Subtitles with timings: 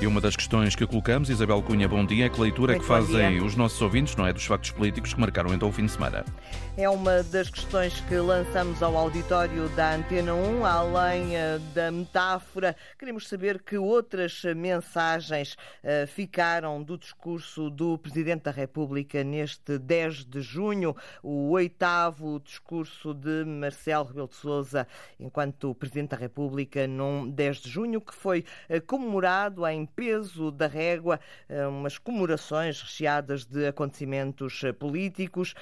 [0.00, 2.84] E uma das questões que colocamos, Isabel Cunha, bom dia, é que leitura é que
[2.86, 5.92] fazem os nossos ouvintes, não é, dos factos políticos que marcaram então o fim de
[5.92, 6.24] semana?
[6.74, 12.74] É uma das questões que lançamos ao auditório da Antena 1, além eh, da metáfora.
[12.98, 20.24] Queremos saber que outras mensagens eh, ficaram do discurso do Presidente da República neste 10
[20.24, 24.88] de junho, o oitavo discurso de Marcelo Rebelo de Sousa
[25.18, 30.66] enquanto Presidente da República num 10 de junho, que foi eh, comemorado em peso da
[30.66, 31.20] régua,
[31.68, 35.54] umas comemorações recheadas de acontecimentos políticos.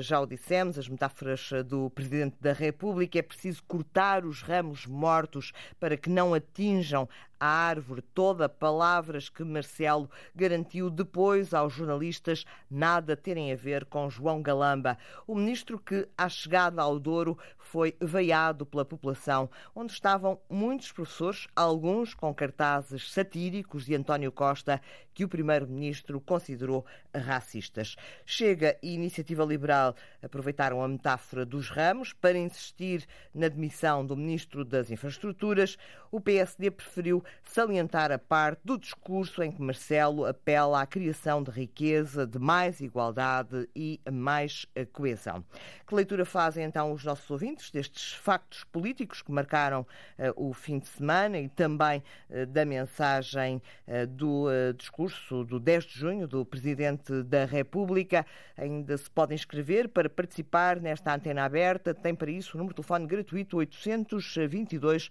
[0.00, 5.52] Já o dissemos as metáforas do Presidente da República, é preciso cortar os ramos mortos
[5.78, 8.02] para que não atinjam a árvore.
[8.02, 14.98] Toda, palavras que Marcelo garantiu depois aos jornalistas nada terem a ver com João Galamba,
[15.26, 21.46] o ministro que, à chegada ao Douro, foi veiado pela população, onde estavam muitos professores,
[21.56, 24.80] alguns com cartazes satíricos de António Costa,
[25.14, 27.96] que o primeiro-ministro considerou racistas.
[28.24, 34.64] Chega e Iniciativa Liberal aproveitaram a metáfora dos ramos para insistir na demissão do ministro
[34.64, 35.76] das Infraestruturas.
[36.12, 41.52] O PSD preferiu salientar a parte do discurso em que Marcelo apela à criação de
[41.52, 45.44] riqueza, de mais igualdade e mais coesão.
[45.86, 50.78] Que leitura fazem então os nossos ouvintes destes factos políticos que marcaram uh, o fim
[50.80, 56.44] de semana e também uh, da mensagem uh, do discurso do 10 de junho do
[56.44, 58.26] Presidente da República?
[58.56, 61.94] Ainda se podem inscrever para participar nesta antena aberta.
[61.94, 65.10] Tem para isso o número de telefone gratuito 822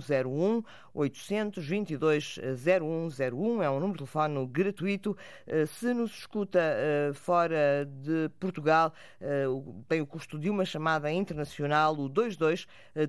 [0.00, 5.16] 0101 822 0101 é um número de telefone gratuito.
[5.46, 9.46] Eh, se nos escuta eh, fora de Portugal, eh,
[9.88, 12.66] tem o custo de uma chamada internacional, o 22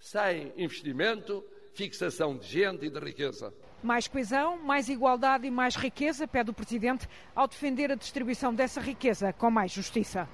[0.01, 3.53] sem investimento, fixação de gente e de riqueza.
[3.83, 8.81] Mais coesão, mais igualdade e mais riqueza, pede o Presidente, ao defender a distribuição dessa
[8.81, 10.27] riqueza com mais justiça.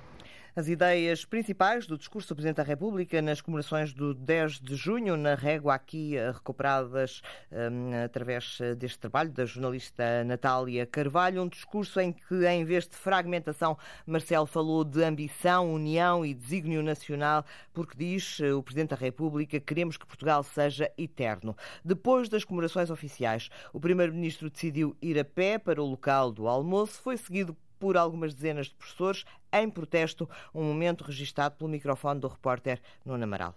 [0.57, 5.15] As ideias principais do discurso do Presidente da República nas comemorações do 10 de junho,
[5.15, 11.47] na régua aqui eh, recuperadas um, através eh, deste trabalho da jornalista Natália Carvalho, um
[11.47, 17.45] discurso em que, em vez de fragmentação, Marcelo falou de ambição, união e desígnio nacional,
[17.71, 21.55] porque diz eh, o Presidente da República queremos que Portugal seja eterno.
[21.85, 26.99] Depois das comemorações oficiais, o Primeiro-Ministro decidiu ir a pé para o local do almoço,
[26.99, 32.27] foi seguido por algumas dezenas de professores em protesto, um momento registado pelo microfone do
[32.27, 33.55] repórter Nuno Amaral.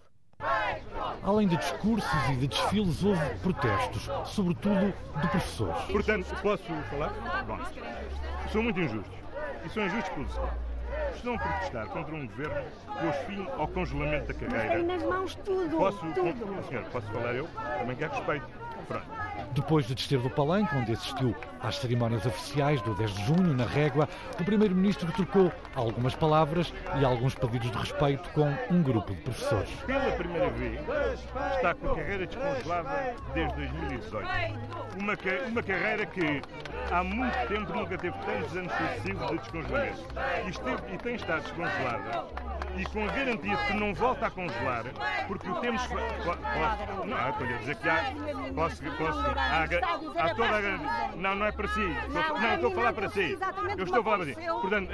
[1.23, 5.83] Além de discursos e de desfiles, houve protestos, sobretudo de professores.
[5.83, 7.43] Portanto, posso falar?
[7.45, 7.59] Bom,
[8.51, 9.13] são muito injustos.
[9.63, 10.71] E são injustos pelo seguinte.
[11.15, 14.65] Estão a protestar contra um governo que pôs fim ao congelamento da carreira.
[14.65, 15.77] Mas tem nas mãos tudo.
[15.77, 16.67] Posso, tudo.
[16.67, 17.47] senhor, posso falar eu?
[17.79, 18.45] Também quero respeito.
[18.87, 19.05] Pronto.
[19.53, 23.65] Depois de descer do palanque, onde assistiu às cerimónias oficiais do 10 de junho, na
[23.65, 24.07] Régua,
[24.39, 29.69] o Primeiro-Ministro trocou algumas palavras e alguns pedidos de respeito com um grupo de professores.
[29.85, 30.79] Pela primeira vez,
[31.55, 34.27] está com a carreira descongelada desde 2018.
[34.99, 35.13] Uma,
[35.49, 36.41] uma carreira que
[36.91, 40.07] há muito tempo nunca teve tantos anos sucessivos de descongelamento.
[40.45, 44.31] E, esteve, e tem estado descongelada e com a garantia de que não volta a
[44.31, 44.85] congelar,
[45.27, 45.85] porque o temos.
[45.87, 48.13] Posso, não, estou a dizer que há.
[48.55, 48.83] Posso.
[48.83, 51.15] posso há, há toda a.
[51.15, 51.81] Não, não é para si.
[51.81, 53.37] Estou, não, estou a falar para si.
[53.77, 54.35] Eu estou a falar para si.
[54.35, 54.91] Portanto,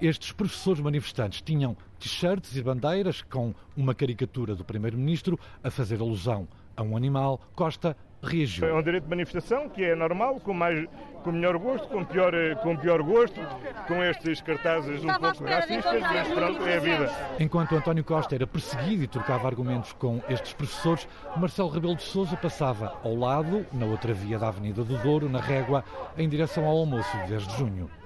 [0.00, 6.48] estes professores manifestantes tinham t-shirts e bandeiras com uma caricatura do Primeiro-Ministro a fazer alusão
[6.76, 7.40] a um animal.
[7.54, 8.68] Costa reagiu.
[8.68, 10.86] É um direito de manifestação que é normal, com, mais,
[11.22, 12.32] com melhor gosto, com pior,
[12.62, 13.40] com pior gosto,
[13.86, 17.12] com estes cartazes um pouco racistas, mas pronto, é a vida.
[17.38, 22.36] Enquanto António Costa era perseguido e trocava argumentos com estes professores, Marcelo Rebelo de Sousa
[22.36, 25.84] passava ao lado, na outra via da Avenida do Douro, na Régua,
[26.16, 27.97] em direção ao almoço de 10 de junho.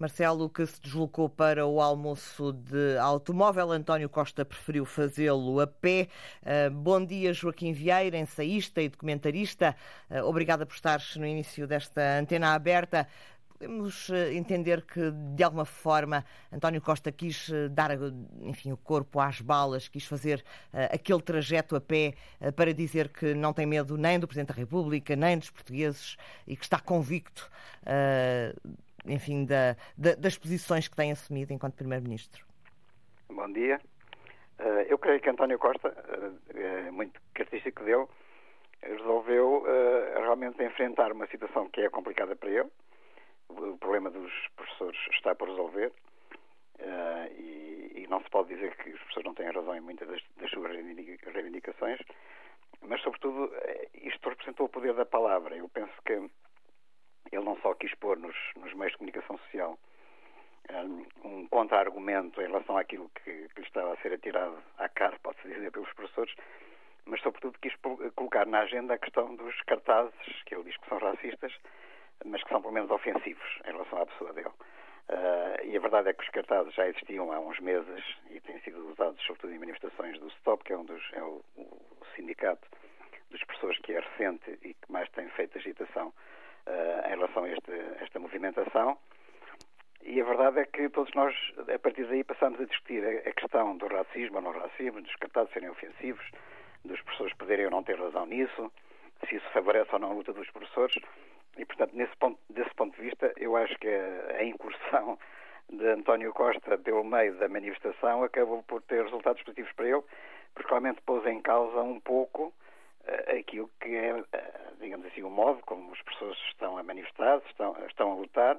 [0.00, 6.08] Marcelo, que se deslocou para o almoço de automóvel, António Costa preferiu fazê-lo a pé.
[6.42, 9.76] Uh, bom dia, Joaquim Vieira, ensaísta e documentarista.
[10.10, 13.06] Uh, obrigada por estares no início desta antena aberta.
[13.58, 17.90] Podemos uh, entender que, de alguma forma, António Costa quis dar
[18.40, 20.42] enfim, o corpo às balas, quis fazer
[20.72, 22.14] aquele trajeto a pé
[22.56, 26.16] para dizer que não tem medo nem do Presidente da República, nem dos portugueses
[26.46, 27.50] e que está convicto
[29.06, 32.44] enfim, da, da, das posições que tem assumido enquanto Primeiro-Ministro?
[33.28, 33.80] Bom dia.
[34.58, 38.06] Uh, eu creio que António Costa, uh, muito característico dele,
[38.82, 42.68] resolveu uh, realmente enfrentar uma situação que é complicada para ele.
[43.48, 45.92] O problema dos professores está por resolver.
[47.38, 50.72] E, não se pode dizer que os professores não têm razão em muitas das suas
[50.72, 52.00] reivindicações,
[52.82, 53.52] mas, sobretudo,
[53.94, 55.56] isto representou o poder da palavra.
[55.56, 56.30] Eu penso que
[57.30, 59.78] ele não só quis pôr nos, nos meios de comunicação social
[60.78, 65.18] um, um contra-argumento em relação àquilo que, que lhe estava a ser atirado à cara,
[65.22, 66.34] pode-se dizer, pelos professores,
[67.06, 67.74] mas sobretudo quis
[68.14, 71.52] colocar na agenda a questão dos cartazes, que ele diz que são racistas,
[72.24, 74.52] mas que são pelo menos ofensivos em relação à pessoa dele.
[75.08, 78.60] Uh, e a verdade é que os cartazes já existiam há uns meses e têm
[78.60, 82.68] sido usados sobretudo em manifestações do STOP, que é, um dos, é o, o sindicato
[83.30, 86.12] dos professores que é recente e que mais tem feito agitação
[86.66, 88.98] uh, em relação a, este, esta movimentação.
[90.02, 91.34] E a verdade é que todos nós,
[91.72, 95.14] a partir daí, passamos a discutir a, a questão do racismo ou não racismo, dos
[95.16, 96.24] cartazes serem ofensivos,
[96.84, 98.72] dos professores poderem ou não ter razão nisso,
[99.28, 100.96] se isso favorece ou não a luta dos professores.
[101.58, 105.18] E, portanto, nesse ponto, desse ponto de vista, eu acho que a, a incursão
[105.68, 110.02] de António Costa pelo meio da manifestação acabou por ter resultados positivos para ele,
[110.54, 112.52] porque realmente pôs em causa um pouco
[113.38, 114.24] aquilo que é uh,
[114.80, 118.58] digamos assim, o modo como as pessoas estão a manifestar, estão, estão a lutar,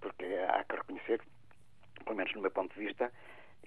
[0.00, 1.20] porque há que reconhecer,
[2.04, 3.12] pelo menos no meu ponto de vista,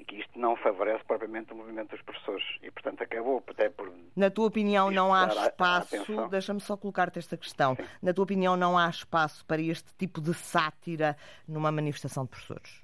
[0.08, 3.92] que isto não favorece propriamente o movimento dos professores e, portanto, acabou até por.
[4.16, 6.28] Na tua opinião, não há espaço.
[6.30, 7.76] Deixa-me só colocar-te esta questão.
[7.76, 7.86] Sim.
[8.02, 11.16] Na tua opinião, não há espaço para este tipo de sátira
[11.48, 12.84] numa manifestação de professores?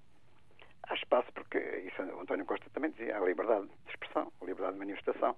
[0.84, 4.80] Há espaço porque, isso o António Costa também dizia, há liberdade de expressão, liberdade de
[4.80, 5.36] manifestação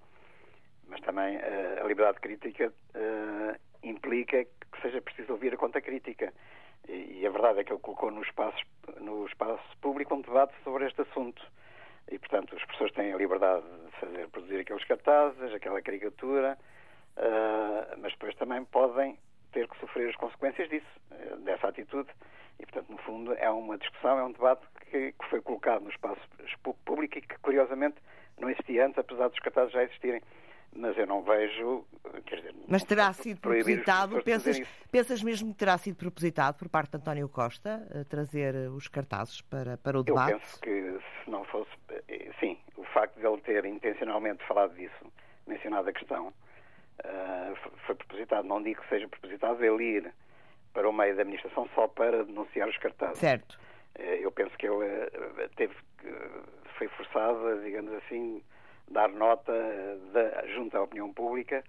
[0.93, 6.31] mas também uh, a liberdade crítica uh, implica que seja preciso ouvir a conta crítica.
[6.87, 8.61] E, a verdade é que ele colocou no espaço,
[8.99, 11.41] no espaço público um debate sobre este assunto.
[12.11, 16.57] E, portanto, as pessoas têm a liberdade de fazer, produzir aqueles cartazes, aquela caricatura,
[17.17, 19.17] uh, mas depois também podem
[19.51, 20.99] ter que sofrer as consequências disso,
[21.39, 22.09] dessa atitude.
[22.59, 25.89] E, portanto, no fundo, é uma discussão, é um debate que, que foi colocado no
[25.89, 26.21] espaço
[26.85, 27.95] público e que, curiosamente,
[28.37, 30.21] não existia antes, apesar dos cartazes já existirem
[30.75, 31.85] mas eu não vejo.
[32.25, 34.59] Dizer, mas terá sido propositado, pensas,
[34.91, 39.77] pensas mesmo que terá sido propositado por parte de António Costa trazer os cartazes para,
[39.77, 40.33] para o debate?
[40.33, 41.71] Eu penso que se não fosse.
[42.07, 45.11] Eh, sim, o facto de ele ter intencionalmente falado disso,
[45.47, 48.47] mencionado a questão, uh, foi propositado.
[48.47, 50.13] Não digo que seja propositado ele ir
[50.73, 53.19] para o meio da administração só para denunciar os cartazes.
[53.19, 53.59] Certo.
[53.97, 55.75] Uh, eu penso que ele uh, teve,
[56.77, 58.43] foi forçado, digamos assim,
[58.89, 59.53] dar nota
[60.13, 61.63] da, junto à opinião pública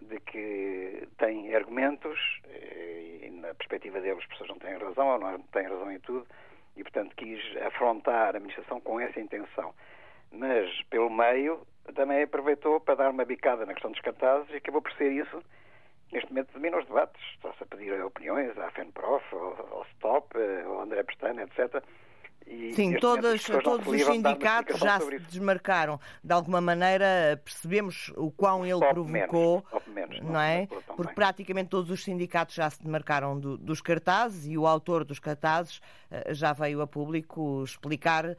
[0.00, 5.18] de que tem argumentos eh, e, na perspectiva deles, as pessoas não têm razão ou
[5.18, 6.26] não têm razão em tudo
[6.76, 9.74] e, portanto, quis afrontar a administração com essa intenção.
[10.32, 14.80] Mas, pelo meio, também aproveitou para dar uma bicada na questão dos cartazes e acabou
[14.80, 15.42] por ser isso
[16.12, 17.22] neste momento domina os debates.
[17.34, 21.82] Está-se a pedir opiniões à FENPROF, ao, STOP, ao André Pestana, etc.,
[22.46, 26.00] E, Sim, todas, todos os sindicatos já se desmarcaram.
[26.22, 30.66] De alguma maneira percebemos o quão ele provocou, menos, menos, não, é?
[30.96, 35.18] Porque praticamente todos os sindicatos já se demarcaram do, dos cartazes e o autor dos
[35.18, 35.78] cartazes
[36.10, 38.36] uh, já veio a público explicar uh,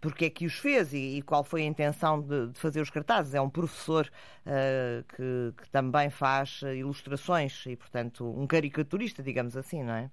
[0.00, 2.90] porque é que os fez e, e qual foi a intenção de, de, fazer os
[2.90, 3.34] cartazes.
[3.34, 4.10] É um professor
[4.46, 10.10] uh, que, que também faz ilustrações e, portanto, um caricaturista, digamos assim, não é?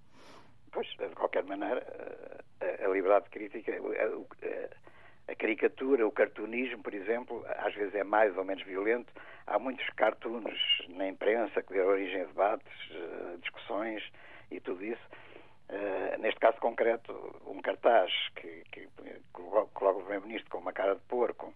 [0.71, 1.85] Pois, de qualquer maneira,
[2.61, 8.03] a, a liberdade de crítica, a, a, caricatura, o cartunismo, por exemplo, às vezes é
[8.03, 9.11] mais ou menos violento.
[9.47, 14.03] Há muitos cartoons na imprensa que dão origem a debates, eh, discussões
[14.49, 15.01] e tudo isso.
[15.69, 17.13] Uh, neste caso concreto,
[17.45, 21.53] um cartaz que, que, que coloca o Primeiro-Ministro com uma cara de porco,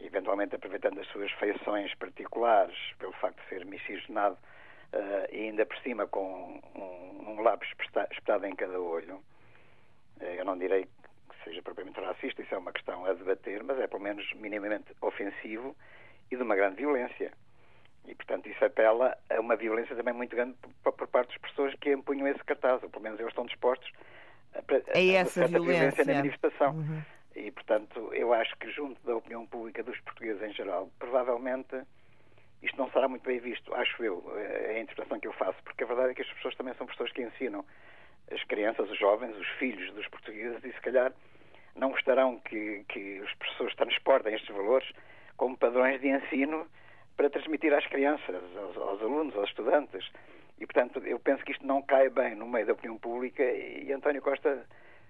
[0.00, 4.36] eventualmente aproveitando as suas feições particulares, pelo facto de ser miscigenado
[4.94, 9.16] uh, e ainda por cima com um, um lápis espetado em cada olho.
[10.20, 13.78] Uh, eu não direi que seja propriamente racista, isso é uma questão a debater, mas
[13.78, 15.76] é pelo menos minimamente ofensivo
[16.30, 17.32] e de uma grande violência.
[18.06, 21.74] E, portanto, isso apela a uma violência também muito grande por, por parte das pessoas
[21.76, 23.90] que empunham esse cartaz, ou pelo menos eles estão dispostos
[24.54, 25.74] a, a, é essa a violência.
[25.74, 26.74] violência na manifestação.
[26.74, 27.02] Uhum.
[27.34, 31.82] E, portanto, eu acho que junto da opinião pública dos portugueses em geral, provavelmente
[32.64, 35.84] isto não será muito bem visto, acho eu, é a interpretação que eu faço, porque
[35.84, 37.64] a verdade é que as pessoas também são pessoas que ensinam
[38.32, 41.12] as crianças, os jovens, os filhos dos portugueses e se calhar
[41.76, 44.90] não gostarão que, que os professores transportem estes valores
[45.36, 46.66] como padrões de ensino
[47.16, 50.10] para transmitir às crianças, aos, aos, alunos, aos estudantes.
[50.58, 53.92] E, portanto, eu penso que isto não cai bem no meio da opinião pública e,
[53.92, 54.64] António Costa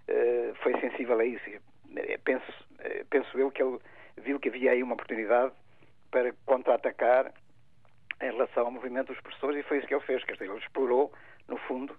[0.08, 1.44] uh, foi sensível a isso.
[2.24, 3.78] Penso, uh, penso eu que ele
[4.16, 5.52] viu que havia aí uma oportunidade
[6.10, 7.32] para contra-atacar
[8.20, 10.22] em relação ao movimento dos professores e foi isso que ele fez.
[10.40, 11.12] Ele explorou,
[11.48, 11.94] no fundo,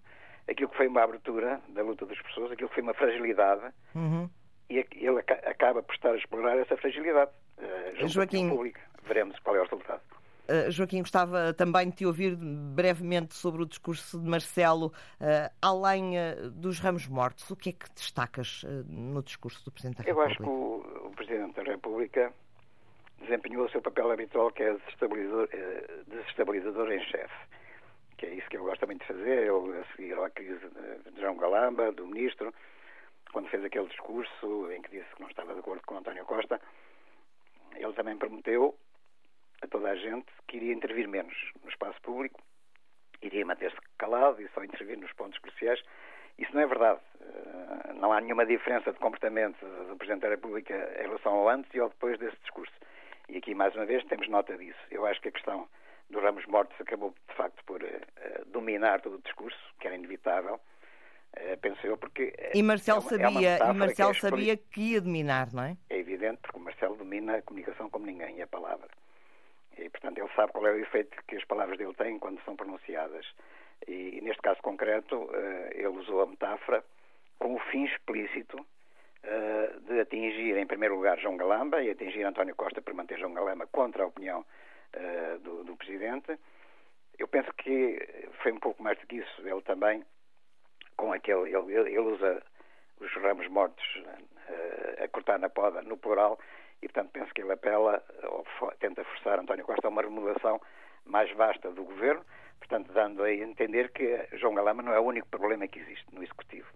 [0.50, 4.30] aquilo que foi uma abertura da luta dos professores, aquilo que foi uma fragilidade uhum.
[4.70, 7.32] e ele acaba por estar a explorar essa fragilidade.
[7.58, 8.80] Uh, Joaquim, público.
[9.04, 10.02] Veremos qual é o resultado.
[10.48, 14.88] Uh, Joaquim, gostava também de te ouvir brevemente sobre o discurso de Marcelo,
[15.20, 17.50] uh, além uh, dos ramos mortos.
[17.50, 20.22] O que é que destacas no discurso do Presidente da República?
[20.22, 22.34] Eu acho que o, o Presidente da República
[23.22, 27.36] desempenhou o seu papel habitual, que é desestabilizador, eh, desestabilizador em chefe.
[28.18, 29.48] Que é isso que ele gosta muito de fazer.
[29.48, 30.66] Ele, a seguir à crise
[31.12, 32.54] de João Galamba, do ministro,
[33.32, 36.60] quando fez aquele discurso em que disse que não estava de acordo com António Costa,
[37.76, 38.78] ele também prometeu
[39.62, 42.42] a toda a gente que iria intervir menos no espaço público,
[43.22, 45.82] iria manter-se calado e só intervir nos pontos cruciais.
[46.38, 47.00] Isso não é verdade.
[47.22, 51.74] Eh, não há nenhuma diferença de comportamento do Presidente da República em relação ao antes
[51.74, 52.74] e ao depois desse discurso.
[53.30, 54.80] E aqui, mais uma vez, temos nota disso.
[54.92, 55.68] Eu acho que a questão
[56.10, 60.56] dos ramos mortos acabou, de facto, por uh, dominar todo o discurso, que era inevitável,
[60.56, 62.34] uh, penso eu, porque...
[62.54, 65.78] E Marcelo é sabia, é e Marcelo que é sabia que ia dominar, não é?
[65.90, 68.90] É evidente, porque o Marcelo domina a comunicação como ninguém, a palavra.
[69.78, 72.56] E, portanto, ele sabe qual é o efeito que as palavras dele têm quando são
[72.56, 73.26] pronunciadas.
[73.88, 75.30] E, neste caso concreto,
[75.74, 76.84] ele usou a metáfora
[77.38, 78.66] com o fim explícito
[79.28, 83.34] eh, de atingir, em primeiro lugar, João Galamba e atingir António Costa por manter João
[83.34, 84.46] Galamba contra a opinião
[84.96, 86.38] uh, do, do, Presidente.
[87.18, 89.42] Eu penso que foi um pouco mais do que isso.
[89.48, 90.06] Ele também,
[90.96, 91.56] com aquele.
[91.56, 92.44] Ele, ele usa
[93.00, 96.38] os ramos mortos uh, a cortar na poda, no plural,
[96.84, 98.46] e, portanto, penso que ele apela, ou
[98.80, 100.62] tenta forçar António Costa a uma remodelação
[101.04, 102.24] mais vasta do governo,
[102.60, 106.22] portanto, dando a entender que João Galamba não é o único problema que existe no
[106.22, 106.68] Executivo.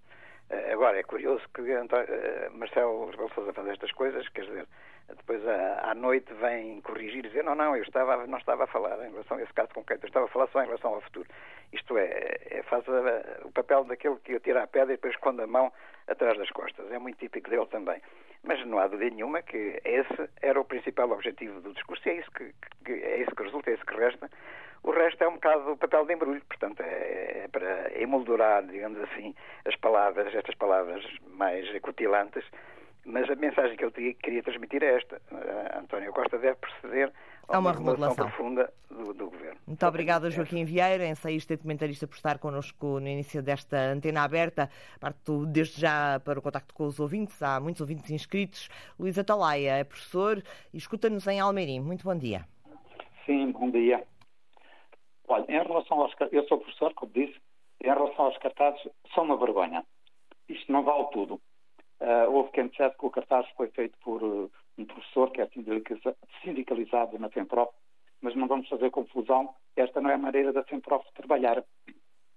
[0.50, 4.68] Eh, agora, é curioso que uh, Marcelo Rebelo Sousa faz estas coisas, quer dizer,
[5.16, 8.98] depois à, noite vem corrigir e dizer não, não, eu estava, não estava a falar
[9.08, 11.28] em relação a esse caso concreto, eu estava a falar só em relação ao futuro.
[11.72, 15.42] Isto é, é faz a, o papel daquele que atira a pedra e depois esconde
[15.42, 15.72] a mão
[16.08, 16.92] atrás das costas.
[16.92, 18.02] É muito típico dele também.
[18.44, 22.16] Mas não há dúvida nenhuma que esse era o principal objetivo do discurso e é
[22.16, 22.54] isso que,
[22.86, 24.30] que é isso que resulta, é isso que resta.
[24.82, 29.36] O resto é um bocado papel de embrulho, portanto, é, é para emoldurar, digamos assim,
[29.66, 31.06] as palavras, estas palavras
[31.36, 32.46] mais cutilantes,
[33.10, 35.22] mas a mensagem que eu queria transmitir é esta.
[35.32, 37.12] Uh, António Costa deve proceder
[37.48, 39.60] a uma, uma remodelação profunda do, do, Governo.
[39.66, 44.70] Muito obrigada, Joaquim Vieira, ensaísta e documentarista, por estar connosco no início desta antena aberta.
[45.00, 47.42] Parto desde já para o contacto com os ouvintes.
[47.42, 48.70] Há muitos ouvintes inscritos.
[49.00, 51.80] Luís Atalaia é professor e escuta-nos em Almeirim.
[51.80, 52.46] Muito bom dia.
[53.26, 54.04] Sim, bom dia.
[55.28, 57.40] Olha, em relação aos eu sou professor, como disse,
[57.84, 58.82] em relação aos cartazes,
[59.16, 59.84] são uma vergonha.
[60.48, 61.40] Isto não vale tudo.
[62.02, 65.50] Uh, houve quem dissesse que o cartaz foi feito por uh, um professor que é
[66.42, 67.74] sindicalizado na FEMPROF,
[68.22, 69.54] mas não vamos fazer confusão.
[69.76, 71.64] Esta não é a maneira da FEMPROF trabalhar,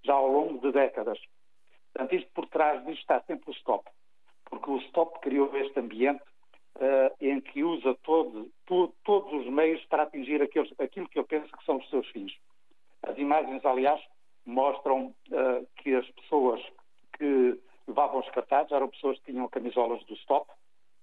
[0.04, 1.18] já ao longo de décadas.
[1.92, 3.88] Portanto, isto por trás disto está sempre o stop.
[4.52, 6.22] porque o Stop criou este ambiente
[6.76, 11.24] uh, em que usa todo, to, todos os meios para atingir aqueles, aquilo que eu
[11.24, 12.32] penso que são os seus fins.
[13.02, 14.00] As imagens, aliás,
[14.44, 16.60] mostram uh, que as pessoas
[17.16, 20.50] que levavam os cartazes eram pessoas que tinham camisolas do Stop,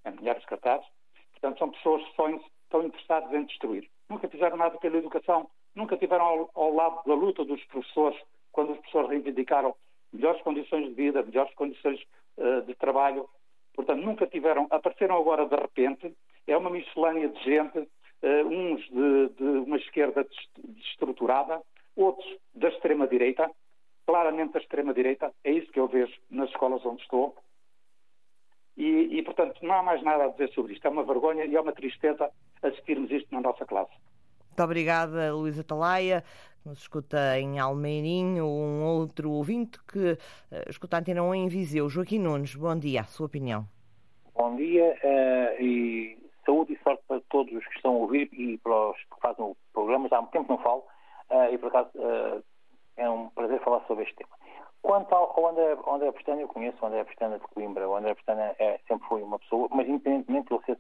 [0.06, 0.88] em milhares de cartazes.
[1.32, 3.90] Portanto, são pessoas que estão interessadas em destruir.
[4.10, 8.20] Nunca fizeram nada pela educação, nunca tiveram ao, ao lado da luta dos professores,
[8.52, 9.76] quando os professores reivindicaram
[10.12, 12.02] melhores condições de vida, melhores condições
[12.38, 13.30] uh, de trabalho.
[13.74, 16.14] Portanto, nunca tiveram, apareceram agora de repente,
[16.48, 21.62] é uma miscelânea de gente, uh, uns de, de, uma esquerda destruturada,
[21.96, 23.50] outros da extrema-direita,
[24.10, 27.36] claramente da extrema-direita, é isso que eu vejo nas escolas onde estou.
[28.76, 30.88] E, e, portanto, não há mais nada a dizer sobre isto.
[30.88, 32.32] É uma vergonha e é uma tristeza
[32.64, 33.92] assistirmos isto na nossa classe.
[34.48, 36.24] Muito obrigada, Luísa Talaia.
[36.66, 40.18] Nos escuta em Almeirinho, um outro ouvinte que uh,
[40.68, 41.88] escuta a Antena 1 em Viseu.
[41.88, 43.68] Joaquim Nunes, bom dia, a sua opinião.
[44.34, 48.58] Bom dia uh, e saúde e sorte para todos os que estão a ouvir e
[48.58, 50.10] para os que fazem o programa.
[50.10, 50.84] Já há muito tempo não falo
[51.30, 51.92] uh, e, por acaso,
[53.00, 54.30] é um prazer falar sobre este tema.
[54.82, 57.90] Quanto ao, André, ao André Pestana, eu conheço o André Pestana de Coimbra.
[57.90, 60.78] O André Pestana é, sempre foi uma pessoa, mas independentemente de ele ser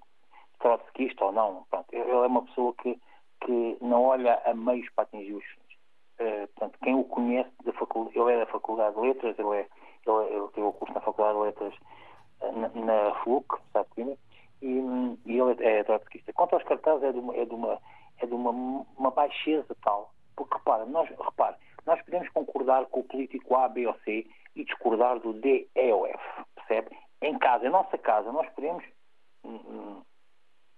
[0.60, 3.00] trotskista ou não, pronto, ele é uma pessoa que,
[3.42, 5.70] que não olha a meios para atingir os fins.
[6.20, 9.68] Uh, portanto, quem o conhece, da faculdade, ele é da Faculdade de Letras, ele, é,
[10.06, 11.74] ele, ele teve o curso na Faculdade de Letras
[12.42, 14.18] uh, na, na FLUC, sabe Coimbra,
[14.62, 16.34] e, e ele é, é trotskista.
[16.34, 17.80] Quanto aos cartazes, é de uma, é de uma,
[18.18, 18.52] é de uma,
[18.98, 21.58] uma baixeza tal, porque repara, nós, repara,
[21.90, 25.92] nós podemos concordar com o político A, B ou C e discordar do D, E
[25.92, 26.96] ou F, percebe?
[27.20, 28.86] Em casa, em nossa casa, nós podemos
[29.44, 30.02] hum, hum,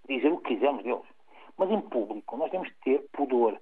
[0.08, 1.04] dizer o que quisermos deles.
[1.58, 3.60] Mas em público, nós temos que ter pudor.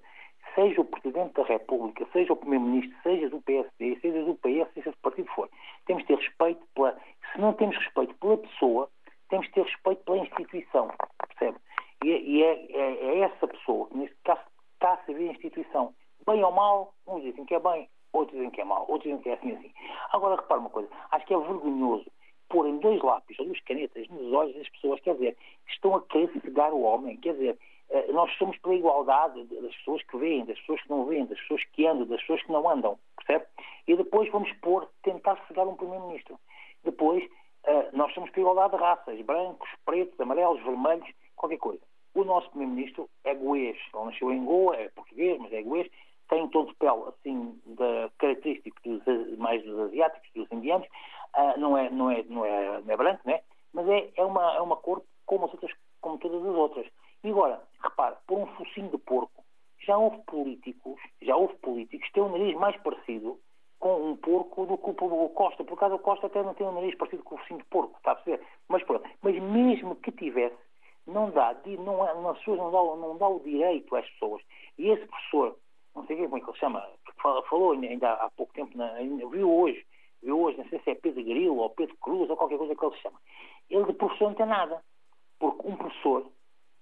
[0.55, 4.91] Seja o Presidente da República, seja o Primeiro-Ministro, seja do PSD, seja do PS, seja
[4.91, 5.49] do partido for.
[5.85, 6.97] Temos que ter respeito pela.
[7.33, 8.89] Se não temos respeito pela pessoa,
[9.29, 10.89] temos que ter respeito pela instituição,
[11.27, 11.57] percebe?
[12.03, 14.41] E, é, é, é, é, essa pessoa, neste caso,
[14.73, 15.93] está a servir a instituição
[16.25, 19.21] bem ou mal, uns dizem que é bem, outros dizem que é mal, outros dizem
[19.21, 19.71] que é assim assim.
[20.11, 22.11] Agora, repara uma coisa, acho que é vergonhoso
[22.51, 26.29] porem dois lápis ou duas canetas nos olhos das pessoas, quer dizer, estão a querer
[26.41, 27.57] cegar o homem, quer dizer,
[27.89, 31.39] eh, nós somos pela igualdade das pessoas que veem, das pessoas que não veem, das
[31.39, 33.45] pessoas que andam, das pessoas que não andam, percebe?
[33.87, 36.37] E depois vamos pôr, tentar cegar um primeiro-ministro.
[36.83, 37.23] Depois,
[37.63, 41.81] eh, nós somos pela igualdade de raças, brancos, pretos, amarelos, vermelhos, qualquer coisa.
[42.13, 45.89] O nosso primeiro-ministro é goês, ele nasceu em Goa, é português, mas é goês,
[46.31, 50.87] tem um tom de pele assim da, característico dos, mais dos asiáticos, dos indianos,
[51.35, 53.41] uh, não, é, não, é, não, é, não é branco, né?
[53.73, 56.87] mas é, é, uma, é uma cor como, as outras, como todas as outras.
[57.23, 59.43] E agora, repare, por um focinho de porco,
[59.85, 63.37] já houve políticos, já houve políticos que têm um nariz mais parecido
[63.77, 65.65] com um porco do que o Costa.
[65.65, 67.97] Por acaso o Costa até não tem um nariz parecido com o focinho de porco,
[67.97, 68.45] está a perceber?
[68.69, 70.55] Mas pronto, mas mesmo que tivesse,
[71.05, 74.41] não dá, não, pessoas não dá, não dá o direito às pessoas.
[74.77, 75.57] E esse professor
[75.95, 76.87] não sei como é que ele chama,
[77.49, 78.93] falou ainda há pouco tempo, na,
[79.29, 79.85] viu hoje,
[80.21, 82.85] viu hoje, não sei se é Pedro Grilo ou Pedro Cruz ou qualquer coisa que
[82.85, 83.19] ele se chama.
[83.69, 84.81] Ele de professor não tem nada.
[85.39, 86.27] Porque um professor,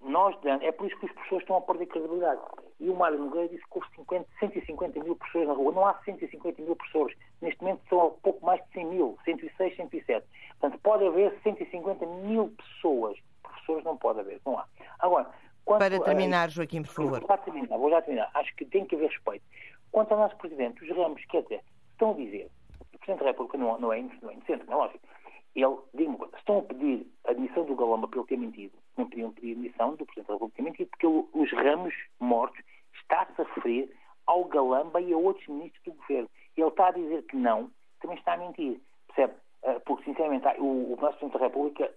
[0.01, 2.41] nós é por isso que os professores estão a perder credibilidade.
[2.79, 5.71] E o Mário Nogueira disse que houve 50, 150 mil professores na rua.
[5.71, 7.17] Não há 150 mil professores.
[7.41, 10.27] Neste momento são pouco mais de 100 mil, 106, 107.
[10.59, 13.17] Portanto, pode haver 150 mil pessoas.
[13.41, 14.65] Professores não pode haver, não há.
[14.99, 15.29] Agora,
[15.65, 17.19] Quanto, Para terminar, Joaquim, por favor.
[17.19, 18.31] Vou já terminar, vou já terminar.
[18.33, 19.45] Acho que tem que haver respeito.
[19.91, 23.57] Quanto ao nosso Presidente, os Ramos, quer dizer, estão a dizer, o Presidente da República
[23.57, 25.07] não, não, é, não é inocente, não é lógico.
[25.55, 28.73] Ele, diga-me coisa, estão a pedir a admissão do Galamba por ele ter mentido.
[28.97, 31.93] Não podiam pedir a admissão do Presidente da República ter mentido, porque ele, os Ramos
[32.19, 32.63] mortos
[33.01, 33.91] está-se a referir
[34.27, 36.29] ao Galamba e a outros ministros do governo.
[36.55, 38.79] Ele está a dizer que não, também está a mentir.
[39.07, 39.33] Percebe?
[39.63, 41.91] Eh, porque, sinceramente, o, o nosso Presidente da República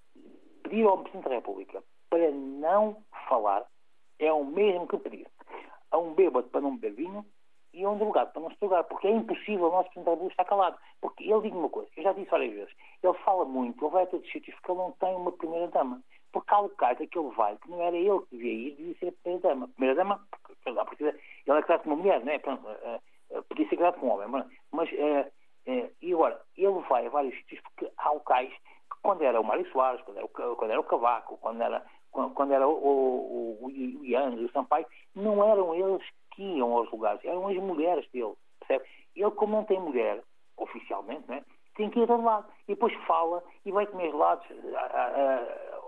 [0.62, 3.64] pediu ao Presidente da República para não falar
[4.18, 5.27] é o mesmo que pedir
[5.90, 7.25] a um bêbado para não beber vinho
[7.72, 10.44] e a um drogado para não drogar, porque é impossível o nosso Presidente da estar
[10.44, 10.77] calado.
[11.01, 14.03] Porque ele diz uma coisa, eu já disse várias vezes, ele fala muito, ele vai
[14.03, 16.03] a todos os sítios porque ele não tem uma primeira-dama.
[16.33, 18.94] Porque há locais a que ele vai que não era ele que devia ir, devia
[18.98, 19.68] ser a primeira-dama.
[19.68, 20.27] Primeira-dama,
[20.85, 22.38] porque ele é casado com uma mulher, não é?
[22.38, 25.33] Pronto, uh, uh, podia ser casado com um homem, mas, uh,
[26.03, 29.70] e agora, ele vai a vários sítios porque há locais que quando era o Mário
[29.72, 33.66] Soares, quando era o, quando era o Cavaco, quando era quando era o, o, o,
[33.66, 38.09] o Ian e o Sampaio, não eram eles que iam aos lugares, eram as mulheres
[38.11, 38.88] dele, percebe?
[39.16, 40.22] Ele, como não tem mulher,
[40.57, 41.42] oficialmente, né,
[41.75, 42.46] tem que ir a lado.
[42.68, 44.46] E depois fala e vai comer lados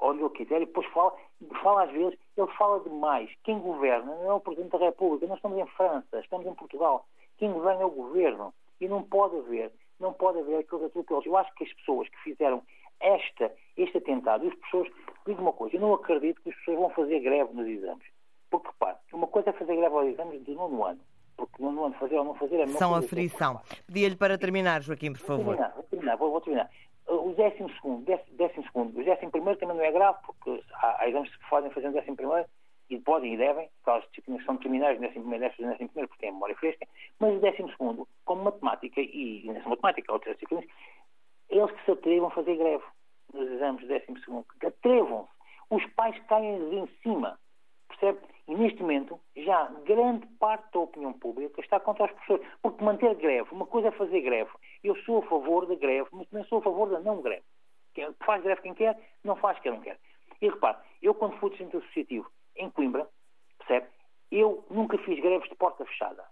[0.00, 1.14] onde ele quiser e depois fala,
[1.62, 3.30] fala às vezes, ele fala demais.
[3.44, 7.06] Quem governa não é o Presidente da República, nós estamos em França, estamos em Portugal.
[7.38, 8.52] Quem governa é o governo.
[8.80, 11.24] E não pode haver, não pode haver aqueles atropelos.
[11.24, 12.62] Eu acho que as pessoas que fizeram
[13.04, 14.88] esta, este atentado, as pessoas,
[15.26, 18.04] digo uma coisa, eu não acredito que as pessoas vão fazer greve nos exames.
[18.50, 21.00] Porque, repare, uma coisa é fazer greve aos exames do nono ano,
[21.36, 23.06] porque no nono ano fazer ou não fazer é a São coisa.
[23.06, 23.60] aflição.
[23.86, 25.44] Pedia-lhe para terminar, Joaquim, por Vou favor.
[25.56, 26.70] terminar, vou terminar, vou, vou terminar.
[27.06, 31.02] O décimo segundo, décimo, décimo segundo, o décimo primeiro também não é grave, porque há,
[31.02, 32.46] há exames que se fazem fazendo décimo primeiro,
[32.90, 36.20] e podem e devem, aquelas disciplinas que são terminais, décimo primeiro, décimo, décimo primeiro, porque
[36.20, 36.86] têm a memória fresca,
[37.18, 40.66] mas o décimo segundo, como matemática, e, e nessa matemática, outras disciplinas,
[41.48, 42.84] eles que se atrevam a fazer greve
[43.32, 43.84] nos exames
[44.24, 45.30] segundo, que atrevam-se.
[45.70, 47.38] Os pais caem em cima,
[47.88, 48.20] percebe?
[48.46, 52.46] E neste momento, já grande parte da opinião pública está contra os professores.
[52.62, 54.50] Porque manter greve, uma coisa é fazer greve.
[54.82, 57.44] Eu sou a favor da greve, mas também sou a favor da não greve.
[57.94, 59.98] Quem faz greve quem quer, não faz quem não quer.
[60.42, 63.08] E repare, eu quando fui do centro associativo em Coimbra,
[63.58, 63.86] percebe?
[64.30, 66.24] Eu nunca fiz greves de porta fechada.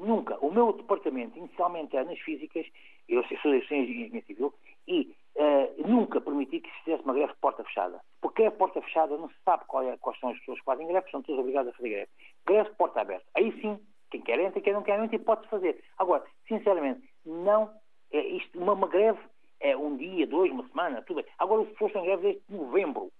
[0.00, 0.38] Nunca.
[0.40, 2.66] O meu departamento, inicialmente era nas físicas,
[3.06, 4.54] eu sou de engenharia civil,
[4.88, 8.00] e eh, nunca permiti que se fizesse uma greve porta fechada.
[8.20, 11.10] Porque a porta fechada não se sabe é- quais são as pessoas que fazem greve,
[11.10, 12.08] são todas obrigadas a fazer greve.
[12.46, 13.26] Greve porta aberta.
[13.34, 13.78] Aí sim,
[14.10, 15.82] quem quer entra, quem não quer entra e pode fazer.
[15.98, 17.70] Agora, sinceramente, não
[18.10, 19.20] é isto, uma, uma greve
[19.60, 21.30] é um dia, dois, uma semana, tudo bem.
[21.38, 23.12] Agora, professores estão em greve desde novembro.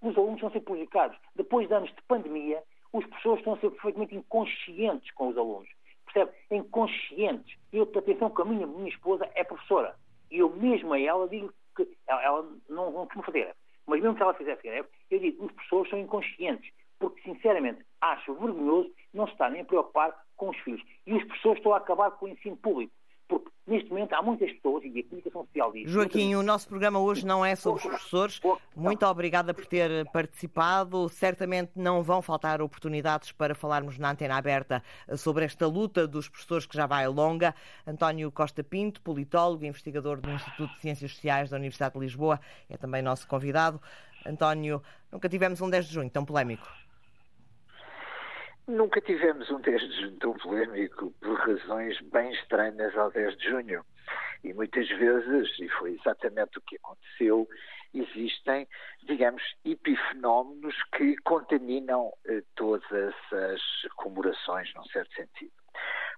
[0.00, 1.18] Os alunos estão a ser prejudicados.
[1.36, 5.68] Depois de anos de pandemia, os professores estão a ser perfeitamente inconscientes com os alunos.
[6.14, 6.32] Percebe?
[6.52, 7.58] Inconscientes.
[7.72, 9.96] Eu, atenção, que a minha, minha esposa é professora.
[10.30, 13.54] E eu mesmo a ela digo que ela, ela não, não costuma fazer.
[13.86, 16.72] Mas mesmo que ela fizesse greve, eu digo, os professores são inconscientes.
[17.00, 20.82] Porque, sinceramente, acho vergonhoso não se estarem a preocupar com os filhos.
[21.04, 22.92] E os professores estão a acabar com o ensino público.
[23.66, 25.90] Neste momento, há muitas pessoas, e a comunicação social diz...
[25.90, 28.40] Joaquim, o nosso programa hoje não é sobre os professores.
[28.76, 31.08] Muito obrigada por ter participado.
[31.08, 34.82] Certamente não vão faltar oportunidades para falarmos na antena aberta
[35.16, 37.54] sobre esta luta dos professores que já vai longa.
[37.86, 42.38] António Costa Pinto, politólogo e investigador do Instituto de Ciências Sociais da Universidade de Lisboa,
[42.68, 43.80] é também nosso convidado.
[44.26, 46.68] António, nunca tivemos um 10 de junho tão polémico.
[48.66, 53.50] Nunca tivemos um 10 de junho tão polémico por razões bem estranhas ao 10 de
[53.50, 53.84] junho.
[54.42, 57.46] E muitas vezes, e foi exatamente o que aconteceu,
[57.92, 58.66] existem,
[59.02, 62.82] digamos, epifenómenos que contaminam eh, todas
[63.32, 63.60] as
[63.96, 65.52] comemorações, num certo sentido.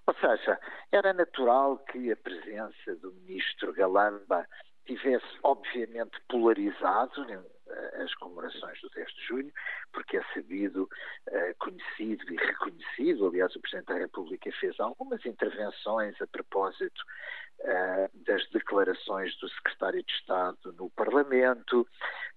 [0.06, 0.58] Ou seja,
[0.92, 4.46] era natural que a presença do ministro Galamba
[4.84, 7.24] tivesse, obviamente, polarizado
[8.02, 9.52] as comemorações do 10 de junho,
[9.92, 10.88] porque é sabido,
[11.26, 13.26] eh, conhecido e reconhecido.
[13.26, 17.02] Aliás, o Presidente da República fez algumas intervenções a propósito
[17.60, 21.88] eh, das declarações do Secretário de Estado no Parlamento,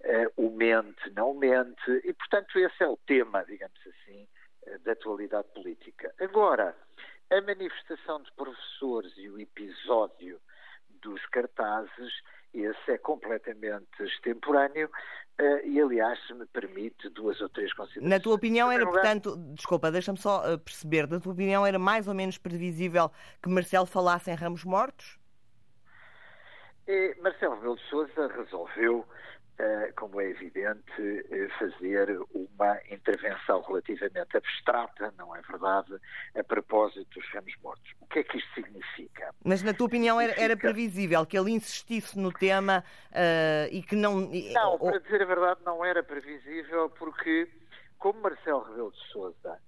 [0.02, 4.26] eh, o mente, não mente, e, portanto, esse é o tema, digamos assim,
[4.66, 6.12] eh, da atualidade política.
[6.18, 6.74] Agora,
[7.30, 10.40] a manifestação de professores e o episódio
[11.02, 12.12] dos cartazes,
[12.52, 14.88] esse é completamente extemporâneo
[15.40, 18.10] uh, e, aliás, se me permite, duas ou três considerações.
[18.10, 22.08] Na tua opinião era, portanto, desculpa, deixa-me só uh, perceber, na tua opinião era mais
[22.08, 23.10] ou menos previsível
[23.42, 25.18] que Marcelo falasse em ramos mortos?
[26.86, 29.06] E Marcelo Rebelo de Sousa resolveu
[29.96, 30.92] como é evidente,
[31.58, 35.94] fazer uma intervenção relativamente abstrata, não é verdade,
[36.34, 37.92] a propósito dos ramos mortos.
[38.00, 39.34] O que é que isto significa?
[39.44, 43.96] Mas, na tua opinião, era, era previsível que ele insistisse no tema uh, e que
[43.96, 44.20] não.
[44.20, 47.48] Não, para dizer a verdade, não era previsível, porque,
[47.98, 49.58] como Marcelo Rebelo de Sousa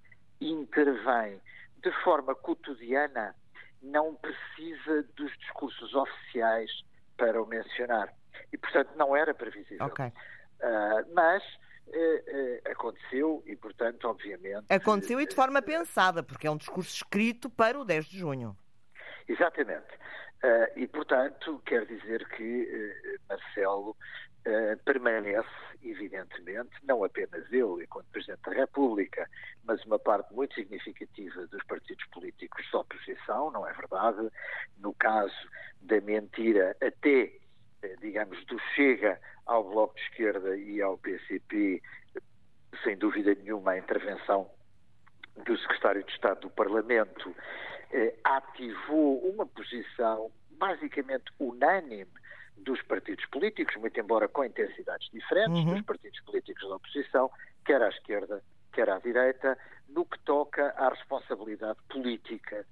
[0.41, 1.39] intervém
[1.81, 3.35] de forma cotidiana,
[3.81, 6.71] não precisa dos discursos oficiais
[7.17, 8.13] para o mencionar
[8.53, 9.87] e, portanto, não era previsível.
[9.87, 10.07] Okay.
[10.07, 11.43] Uh, mas
[11.87, 14.65] uh, uh, aconteceu e, portanto, obviamente.
[14.69, 18.55] Aconteceu e de forma pensada, porque é um discurso escrito para o 10 de junho.
[19.27, 19.87] Exatamente.
[20.75, 23.95] e, portanto, quer dizer que Marcelo
[24.83, 25.47] permanece,
[25.81, 29.29] evidentemente, não apenas ele, enquanto Presidente da República,
[29.63, 34.29] mas uma parte muito significativa dos partidos políticos da oposição, não é verdade?
[34.77, 35.33] No caso
[35.81, 37.31] da mentira, até
[38.01, 41.81] digamos, do Chega ao Bloco de Esquerda e ao PCP,
[42.83, 44.49] sem dúvida nenhuma, a intervenção
[45.45, 47.35] do Secretário de Estado do Parlamento
[47.91, 52.07] eh, ativou uma posição basicamente unânime
[52.57, 55.73] dos partidos políticos, muito embora com intensidades diferentes, uhum.
[55.73, 57.31] dos partidos políticos da oposição,
[57.65, 59.57] quer à esquerda, quer à direita,
[59.89, 62.65] no que toca à responsabilidade política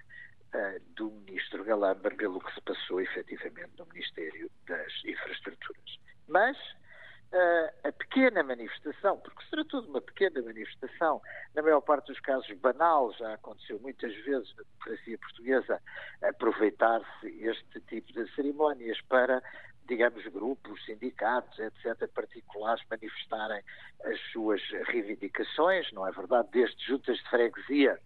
[0.96, 6.00] do ministro Galamba pelo que se passou efetivamente no Ministério das Infraestruturas.
[6.28, 11.22] Mas uh, a pequena manifestação, porque se tratou de uma pequena manifestação,
[11.56, 15.82] na maior parte dos casos banal, já aconteceu muitas vezes na democracia portuguesa
[16.22, 19.42] aproveitar-se este tipo de cerimónias para
[19.88, 23.62] digamos, grupos, sindicatos, etc., particulares manifestarem
[24.06, 26.48] as suas reivindicações, não é verdade?
[26.54, 28.00] Desde juntas de freguesia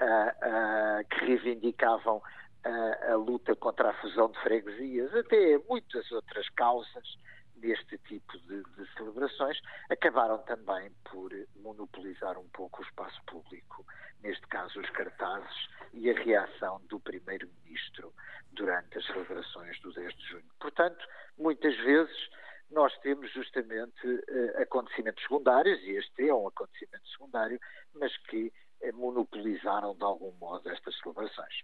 [0.00, 2.22] uh, que reivindicavam
[2.64, 7.18] a, luta contra a fusão de freguesias, até muitas outras causas
[7.56, 9.58] deste tipo de, de, celebrações,
[9.90, 13.84] acabaram também por monopolizar um pouco o espaço público,
[14.22, 18.12] neste caso os cartazes e a reação do Primeiro-Ministro
[18.52, 20.44] durante as celebrações do 10 de junho.
[20.60, 21.04] Portanto,
[21.36, 22.28] muitas vezes
[22.70, 27.58] nós temos justamente uh, acontecimentos secundários, e este é um acontecimento secundário,
[27.94, 28.52] mas que
[28.94, 31.62] monopolizaram de algum modo estas celebrações.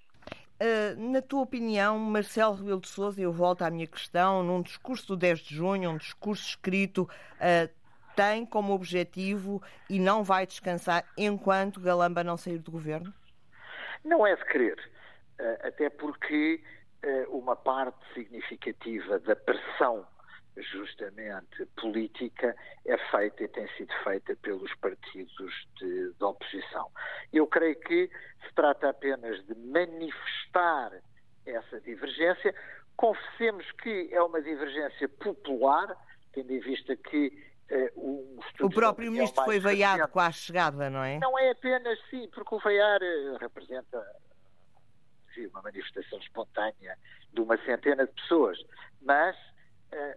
[0.55, 5.09] Uh, na tua opinião, Marcelo Rebelo de Sousa, eu volto à minha questão, num discurso
[5.09, 7.69] do 10 de junho, um discurso escrito, uh,
[8.15, 13.13] tem como objetivo e não vai descansar enquanto Galamba não sair do governo?
[14.05, 14.79] Não é de querer,
[15.41, 16.63] uh, até porque
[17.29, 20.07] uma parte significativa da pressão
[20.57, 22.55] justamente política
[22.87, 26.91] é feita e tem sido feita pelos partidos de, de, oposição.
[27.33, 28.11] Eu creio que
[28.47, 30.93] se trata apenas de manifestar
[31.45, 32.55] essa divergência.
[32.97, 35.97] Confessemos que é uma divergência popular,
[36.33, 37.33] tendo em vista que
[37.69, 41.19] eh, o, próprio ministro foi veiado com a chegada, não é?
[41.19, 44.05] Não é apenas, sim, porque o veiar eh, representa
[45.51, 46.97] uma manifestação espontânea
[47.33, 48.57] de uma centena de pessoas,
[49.03, 49.37] mas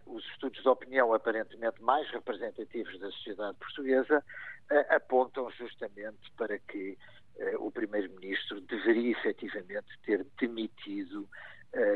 [0.05, 4.23] os estudos de opinião aparentemente mais representativos da sociedade portuguesa
[4.69, 6.97] eh, apontam justamente para que
[7.37, 11.27] eh, o Primeiro-Ministro deveria efetivamente ter demitido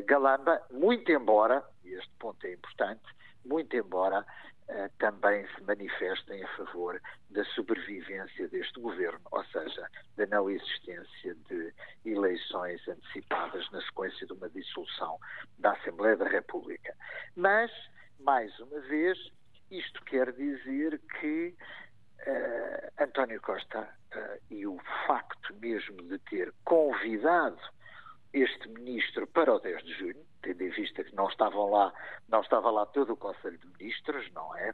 [0.05, 3.01] Galamba, muito embora, e este ponto é importante,
[3.43, 4.23] muito embora
[4.97, 11.73] também se manifestem a favor da sobrevivência deste governo, ou seja, da não existência de
[12.05, 15.17] eleições antecipadas na sequência de uma dissolução
[15.59, 16.95] da Assembleia da República.
[17.35, 17.71] Mas,
[18.19, 19.17] mais uma vez,
[19.69, 21.55] isto quer dizer que
[22.27, 27.59] uh, António Costa uh, e o facto mesmo de ter convidado
[28.33, 31.93] este ministro para o 10 de junho, tendo em vista que não estavam lá,
[32.29, 34.73] não estava lá todo o Conselho de Ministros, não é?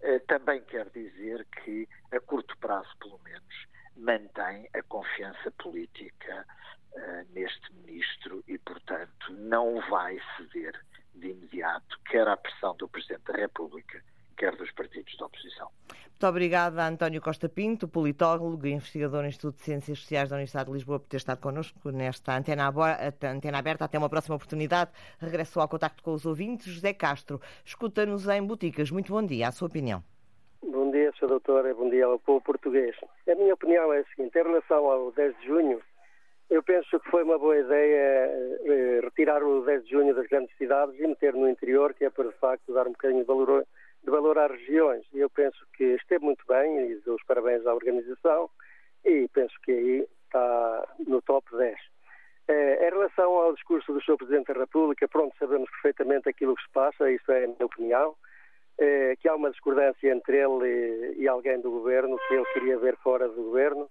[0.00, 6.46] Uh, também quer dizer que, a curto prazo, pelo menos, mantém a confiança política
[6.92, 10.78] uh, neste ministro e, portanto, não vai ceder
[11.14, 14.02] de imediato, quer à pressão do Presidente da República,
[14.36, 15.70] quer dos partidos da oposição.
[16.10, 20.36] Muito obrigada a António Costa Pinto, politólogo e investigador no Instituto de Ciências Sociais da
[20.36, 22.72] Universidade de Lisboa, por ter estado connosco nesta antena,
[23.22, 23.84] antena aberta.
[23.84, 24.90] Até uma próxima oportunidade.
[25.18, 26.66] Regresso ao contacto com os ouvintes.
[26.66, 28.90] José Castro, escuta-nos em Boticas.
[28.90, 29.48] Muito bom dia.
[29.48, 30.02] A sua opinião.
[30.62, 31.28] Bom dia, Sr.
[31.28, 31.74] Doutor.
[31.74, 32.96] Bom dia ao povo português.
[33.28, 34.38] A minha opinião é a seguinte.
[34.38, 35.80] Em relação ao 10 de junho,
[36.50, 38.30] eu penso que foi uma boa ideia
[38.64, 42.10] eh, retirar o 10 de junho das grandes cidades e meter no interior, que é
[42.10, 43.66] para, de facto, dar um bocadinho de valor,
[44.04, 45.04] de valor às regiões.
[45.12, 48.50] E eu penso que esteve muito bem e dou os parabéns à organização
[49.04, 51.78] e penso que aí está no top 10.
[52.48, 54.16] Eh, em relação ao discurso do Sr.
[54.18, 58.14] Presidente da República, pronto, sabemos perfeitamente aquilo que se passa, isso é a minha opinião,
[58.78, 62.78] eh, que há uma discordância entre ele e, e alguém do governo, que ele queria
[62.78, 63.88] ver fora do governo,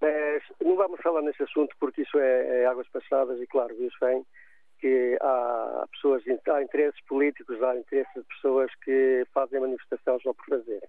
[0.00, 3.94] mas não vamos falar nesse assunto porque isso é, é águas passadas e, claro, Deus
[4.00, 4.24] bem
[4.80, 10.46] que há pessoas, há interesses políticos, há interesses de pessoas que fazem manifestação só por
[10.46, 10.82] fazer.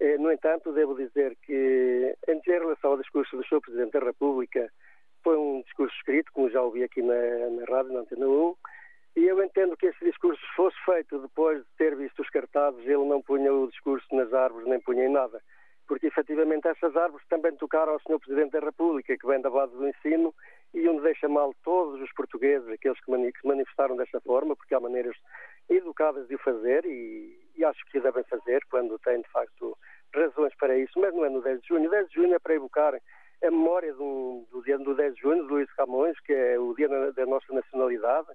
[0.00, 3.60] Eh, no entanto, devo dizer que, em relação ao discurso do Sr.
[3.60, 4.70] Presidente da República,
[5.22, 7.14] foi um discurso escrito, como já ouvi aqui na,
[7.50, 8.56] na rádio, na Antena 1,
[9.16, 13.04] e eu entendo que esse discurso fosse feito depois de ter visto os cartazes, ele
[13.04, 15.40] não punha o discurso nas árvores, nem punha em nada
[15.86, 18.18] porque efetivamente essas árvores também tocaram ao Sr.
[18.18, 20.34] Presidente da República, que vem da base do ensino,
[20.72, 24.80] e onde deixa mal todos os portugueses, aqueles que se manifestaram desta forma, porque há
[24.80, 25.16] maneiras
[25.68, 29.76] educadas de o fazer, e, e acho que devem fazer quando têm, de facto,
[30.14, 31.88] razões para isso, mas não é no 10 de junho.
[31.88, 35.20] O 10 de junho é para evocar a memória do, do dia do 10 de
[35.20, 38.28] junho, de Luís Camões, que é o dia da nossa nacionalidade,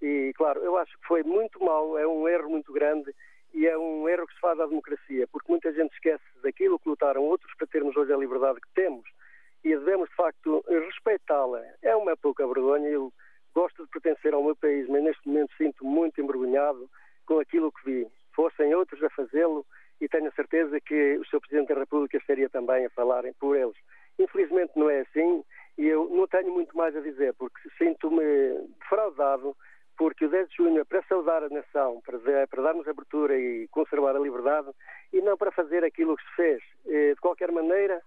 [0.00, 3.14] e, claro, eu acho que foi muito mal, é um erro muito grande
[3.54, 6.88] e é um erro que se faz à democracia, porque muita gente esquece daquilo que
[6.88, 9.08] lutaram outros para termos hoje a liberdade que temos
[9.64, 11.60] e devemos, de facto, respeitá-la.
[11.82, 12.88] É uma pouca vergonha.
[12.88, 13.12] Eu
[13.52, 16.88] gosto de pertencer ao meu país, mas neste momento sinto muito envergonhado
[17.26, 18.06] com aquilo que vi.
[18.32, 19.66] Fossem outros a fazê-lo
[20.00, 21.40] e tenho a certeza que o Sr.
[21.40, 23.76] Presidente da República estaria também a falarem por eles.
[24.18, 25.42] Infelizmente não é assim
[25.76, 28.22] e eu não tenho muito mais a dizer, porque sinto-me
[28.78, 29.56] defraudado
[29.96, 33.66] porque o 10 de junho é para saudar a nação, para, para darmos abertura e
[33.68, 34.68] conservar a liberdade
[35.12, 36.62] e não para fazer aquilo que se fez.
[36.86, 38.00] Eh, de qualquer maneira,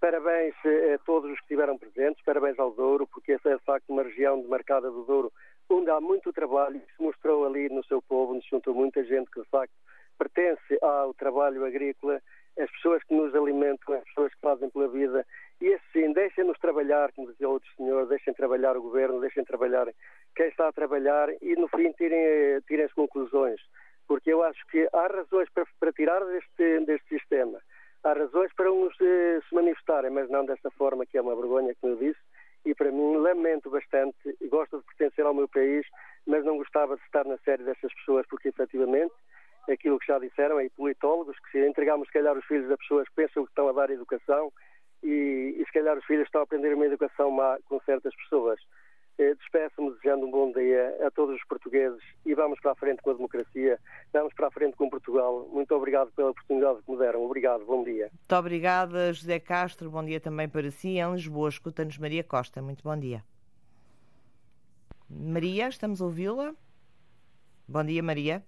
[0.00, 3.64] parabéns eh, a todos os que estiveram presentes, parabéns ao Douro, porque essa é de
[3.64, 5.32] facto uma região demarcada do Douro
[5.68, 9.40] onde há muito trabalho, se mostrou ali no seu povo, nos juntou muita gente que
[9.40, 9.74] de facto
[10.18, 12.20] pertence ao trabalho agrícola,
[12.58, 15.26] as pessoas que nos alimentam, as pessoas que fazem pela vida,
[15.60, 19.86] e assim, deixem-nos trabalhar, como dizia outro senhor, deixem trabalhar o governo, deixem trabalhar
[20.34, 23.60] quem está a trabalhar e no fim tirem, tirem as conclusões.
[24.06, 27.58] Porque eu acho que há razões para, para tirar deste, deste sistema.
[28.02, 31.74] Há razões para uns eh, se manifestarem, mas não desta forma, que é uma vergonha,
[31.80, 32.20] como eu disse,
[32.66, 34.16] e para mim lamento bastante,
[34.50, 35.86] gosto de pertencer ao meu país,
[36.26, 39.14] mas não gostava de estar na série dessas pessoas, porque efetivamente
[39.70, 43.08] aquilo que já disseram aí politólogos, que se entregamos se calhar os filhos a pessoas
[43.08, 44.52] que pensam que estão a dar educação
[45.04, 48.58] e, e se calhar os filhos estão a aprender uma educação má com certas pessoas.
[49.16, 53.00] Eh, Despeço-me desejando um bom dia a todos os portugueses e vamos para a frente
[53.00, 53.78] com a democracia,
[54.12, 55.48] vamos para a frente com Portugal.
[55.52, 57.24] Muito obrigado pela oportunidade que me deram.
[57.24, 58.10] Obrigado, bom dia.
[58.12, 59.90] Muito obrigada, José Castro.
[59.90, 60.98] Bom dia também para si.
[60.98, 62.60] Em Lisboa, escuta-nos Maria Costa.
[62.60, 63.22] Muito bom dia.
[65.08, 66.54] Maria, estamos a ouvi-la?
[67.68, 68.42] Bom dia, Maria.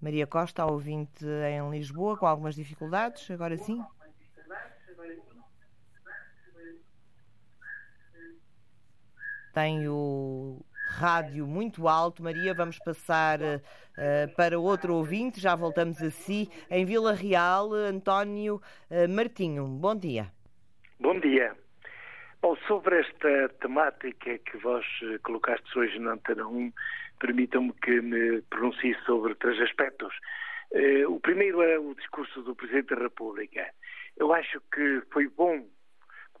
[0.00, 3.30] Maria Costa, ouvinte em Lisboa, com algumas dificuldades.
[3.30, 3.84] Agora sim.
[9.52, 12.22] Tem o rádio muito alto.
[12.22, 15.40] Maria, vamos passar uh, para outro ouvinte.
[15.40, 16.48] Já voltamos a si.
[16.70, 18.60] Em Vila Real, António
[18.90, 19.66] uh, Martinho.
[19.66, 20.30] Bom dia.
[20.98, 21.54] Bom dia.
[22.40, 24.84] Bom, sobre esta temática que vós
[25.22, 26.72] colocaste hoje na Antena 1,
[27.20, 30.12] permitam-me que me pronuncie sobre três aspectos.
[31.08, 33.64] O primeiro é o discurso do Presidente da República.
[34.16, 35.64] Eu acho que foi bom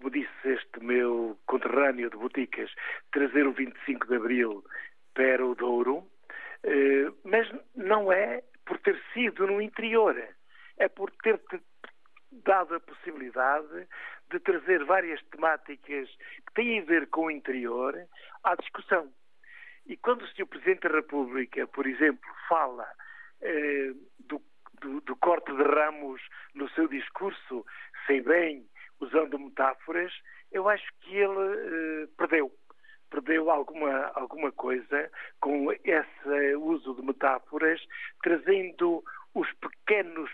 [0.02, 2.74] como disse este meu conterrâneo de Boticas,
[3.12, 4.64] trazer o 25 de Abril
[5.14, 6.08] para o Douro,
[6.64, 10.16] eh, mas não é por ter sido no interior,
[10.76, 11.40] é por ter
[12.32, 13.86] dado a possibilidade
[14.28, 17.94] de trazer várias temáticas que têm a ver com o interior
[18.42, 19.08] à discussão.
[19.86, 20.46] E quando o Sr.
[20.46, 22.88] Presidente da República, por exemplo, fala
[23.40, 24.42] eh, do,
[24.80, 26.20] do, do, corte de ramos
[26.54, 27.64] no seu discurso,
[28.08, 28.66] sei bem
[29.02, 30.12] usando metáforas,
[30.50, 32.52] eu acho que ele uh, perdeu.
[33.10, 37.80] Perdeu alguma, alguma coisa com esse uso de metáforas,
[38.22, 40.30] trazendo os pequenos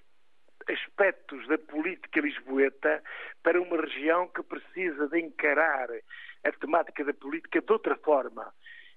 [0.69, 3.03] aspectos da política lisboeta
[3.43, 5.89] para uma região que precisa de encarar
[6.45, 8.53] a temática da política de outra forma.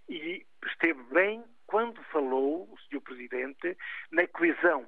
[0.07, 3.01] E esteve bem quando falou, o Sr.
[3.01, 3.77] Presidente,
[4.11, 4.85] na coesão.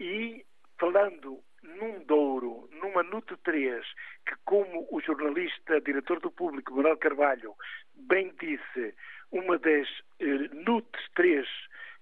[0.00, 0.44] E
[0.80, 3.84] falando num Douro, numa NUT 3,
[4.26, 7.54] que como o jornalista, diretor do público, Manuel Carvalho,
[7.94, 8.94] bem disse,
[9.32, 9.88] uma das
[10.20, 11.46] eh, NUTs 3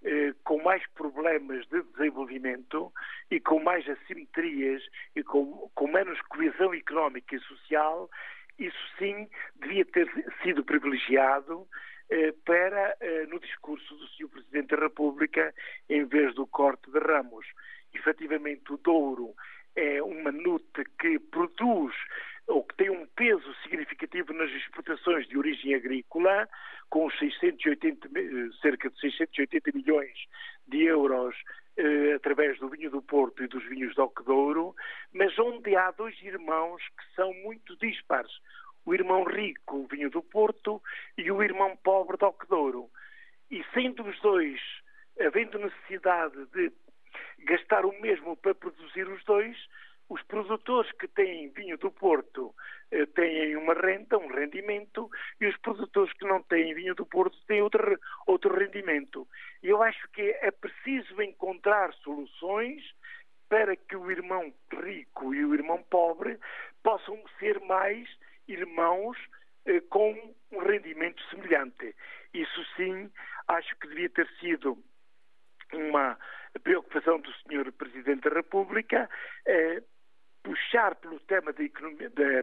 [0.04, 2.92] eh, com mais problemas de desenvolvimento
[3.30, 4.82] e com mais assimetrias
[5.16, 8.10] e com, com menos coesão económica e social,
[8.58, 10.06] isso sim devia ter
[10.42, 11.66] sido privilegiado
[12.10, 14.28] eh, para, eh, no discurso do Sr.
[14.28, 15.54] Presidente da República,
[15.88, 17.46] em vez do corte de ramos.
[17.94, 19.34] Efetivamente, o Douro
[19.76, 20.64] é uma NUT
[20.98, 21.94] que produz
[22.46, 26.48] ou que tem um peso significativo nas exportações de origem agrícola,
[26.90, 28.08] com 680,
[28.60, 30.12] cerca de 680 milhões
[30.68, 31.34] de euros
[31.76, 34.74] eh, através do vinho do Porto e dos vinhos do Oquedouro,
[35.12, 38.30] mas onde há dois irmãos que são muito dispares.
[38.84, 40.82] O irmão rico, o vinho do Porto,
[41.16, 42.90] e o irmão pobre do Oquedouro.
[43.50, 44.60] E sendo os dois,
[45.18, 46.70] havendo necessidade de
[47.44, 49.56] gastar o mesmo para produzir os dois,
[50.08, 52.54] os produtores que têm vinho do Porto
[52.90, 57.36] eh, têm uma renta, um rendimento, e os produtores que não têm vinho do Porto
[57.46, 59.26] têm outro, outro rendimento.
[59.62, 62.82] Eu acho que é preciso encontrar soluções
[63.48, 64.52] para que o irmão
[64.82, 66.38] rico e o irmão pobre
[66.82, 68.08] possam ser mais
[68.46, 69.16] irmãos
[69.66, 70.12] eh, com
[70.52, 71.94] um rendimento semelhante.
[72.34, 73.10] Isso sim,
[73.48, 74.76] acho que devia ter sido
[75.74, 76.18] uma
[76.62, 77.72] preocupação do Sr.
[77.72, 79.08] Presidente da República,
[79.46, 79.82] eh,
[80.42, 82.42] puxar pelo tema da, economia, da,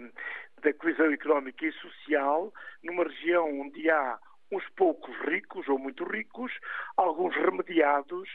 [0.61, 2.51] da coesão económica e social
[2.83, 4.19] numa região onde há
[4.51, 6.51] uns poucos ricos ou muito ricos,
[6.97, 8.29] alguns remediados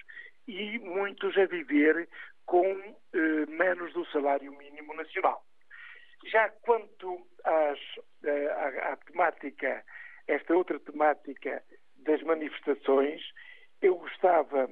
[0.48, 2.08] e muitos a viver
[2.46, 2.64] com
[3.12, 5.44] eh, menos do salário mínimo nacional.
[6.30, 7.78] Já quanto às,
[8.24, 9.84] eh, à, à temática,
[10.26, 11.62] esta outra temática
[11.98, 13.20] das manifestações,
[13.82, 14.70] eu gostava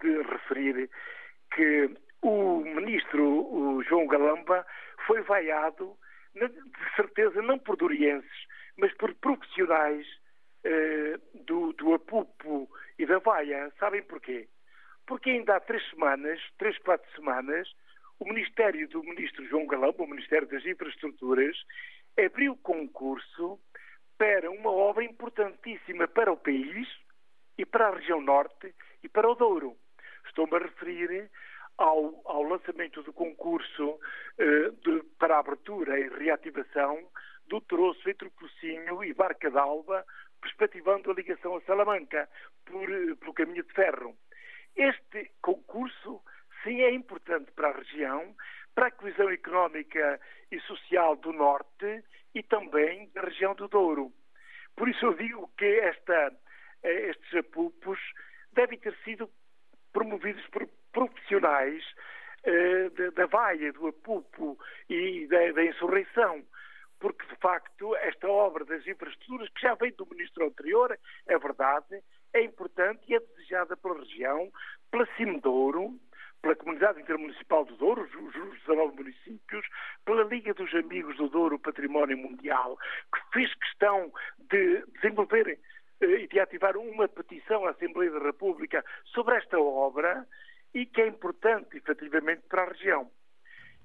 [0.00, 0.90] de referir
[1.54, 1.90] que
[2.22, 4.66] o ministro o João Galamba
[5.06, 5.96] foi vaiado,
[6.34, 6.50] de
[6.96, 10.06] certeza, não por dorienses, mas por profissionais
[10.64, 12.68] eh, do, do Apupo
[12.98, 13.72] e da Vaia.
[13.78, 14.48] Sabem porquê?
[15.06, 17.68] Porque ainda há três semanas, três, quatro semanas,
[18.18, 21.56] o Ministério do Ministro João Galamba, o Ministério das Infraestruturas,
[22.18, 23.58] abriu concurso
[24.18, 26.88] para uma obra importantíssima para o país
[27.58, 28.74] e para a região norte
[29.06, 29.76] e para o Douro.
[30.26, 31.30] Estou-me a referir
[31.78, 34.00] ao, ao, lançamento do concurso
[34.36, 37.08] eh, de, para a abertura e reativação
[37.46, 40.04] do troço entre Pocinho e Barca d'Alba,
[40.40, 42.28] perspectivando a ligação a Salamanca
[42.64, 44.16] por, eh, pelo caminho de ferro.
[44.74, 46.20] Este concurso,
[46.64, 48.34] sim, é importante para a região,
[48.74, 52.02] para a coesão económica e social do Norte
[52.34, 54.12] e também da região do Douro.
[54.74, 56.32] Por isso eu digo que esta,
[56.82, 58.00] eh, estes apupos
[58.56, 59.30] devem ter sido
[59.92, 61.84] promovidos por profissionais
[62.44, 66.42] eh, da, vaia, do apupo e da, da insurreição.
[66.98, 72.02] Porque de facto esta obra das infraestruturas, que já veio do ministro anterior, é verdade,
[72.32, 74.50] é importante e é desejada pela região,
[74.90, 75.98] pela Cimedouro,
[76.40, 79.66] pela Comunidade Intermunicipal do Douro, os 19 municípios,
[80.04, 82.78] pela Liga dos Amigos do Douro Património Mundial,
[83.12, 84.12] que fez questão
[84.50, 85.58] de desenvolver eh,
[86.00, 90.26] e de ativar uma petição à Assembleia da República sobre esta obra
[90.74, 93.10] e que é importante, efetivamente, para a região.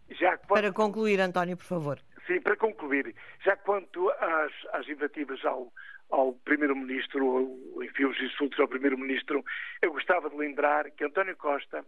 [0.09, 0.62] Já quanto...
[0.62, 1.99] Para concluir, António, por favor.
[2.28, 5.72] Sim, para concluir, já quanto às, às invectivas ao,
[6.09, 9.43] ao Primeiro-Ministro, enfim, os insultos ao Primeiro-Ministro,
[9.82, 11.86] eu gostava de lembrar que António Costa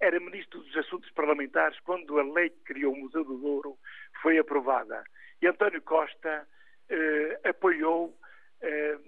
[0.00, 3.76] era Ministro dos Assuntos Parlamentares quando a lei que criou o Museu do Douro
[4.22, 5.02] foi aprovada.
[5.40, 6.46] E António Costa
[6.88, 8.18] eh, apoiou,
[8.60, 8.98] eh,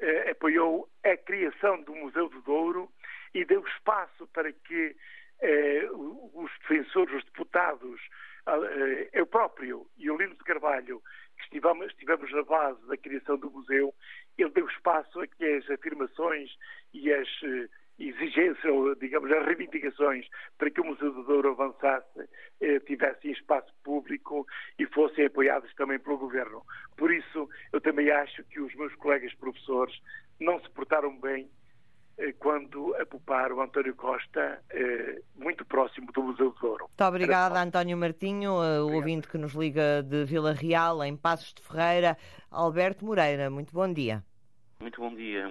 [0.00, 2.90] eh, apoiou a criação do Museu do Douro
[3.34, 4.96] e deu espaço para que
[5.40, 8.00] eh, os defensores, os deputados,
[8.46, 11.02] eh, eu próprio e o Lino de Carvalho,
[11.36, 13.94] que estivemos, estivemos na base da criação do museu,
[14.38, 16.50] ele deu espaço a que as afirmações
[16.92, 17.68] e as eh,
[17.98, 20.26] exigências, ou digamos, as reivindicações
[20.58, 22.28] para que o Museu do Douro avançasse,
[22.60, 24.46] eh, tivessem espaço público
[24.78, 26.62] e fossem apoiados também pelo Governo.
[26.96, 29.94] Por isso, eu também acho que os meus colegas professores
[30.40, 31.48] não se portaram bem
[32.16, 36.86] eh, quando apuparam António Costa, eh, muito próximo do Museu do Douro.
[36.86, 41.52] Muito obrigada, António Martinho, eh, o ouvinte que nos liga de Vila Real, em Passos
[41.52, 42.16] de Ferreira.
[42.50, 44.22] Alberto Moreira, muito bom dia.
[44.80, 45.44] Muito bom dia,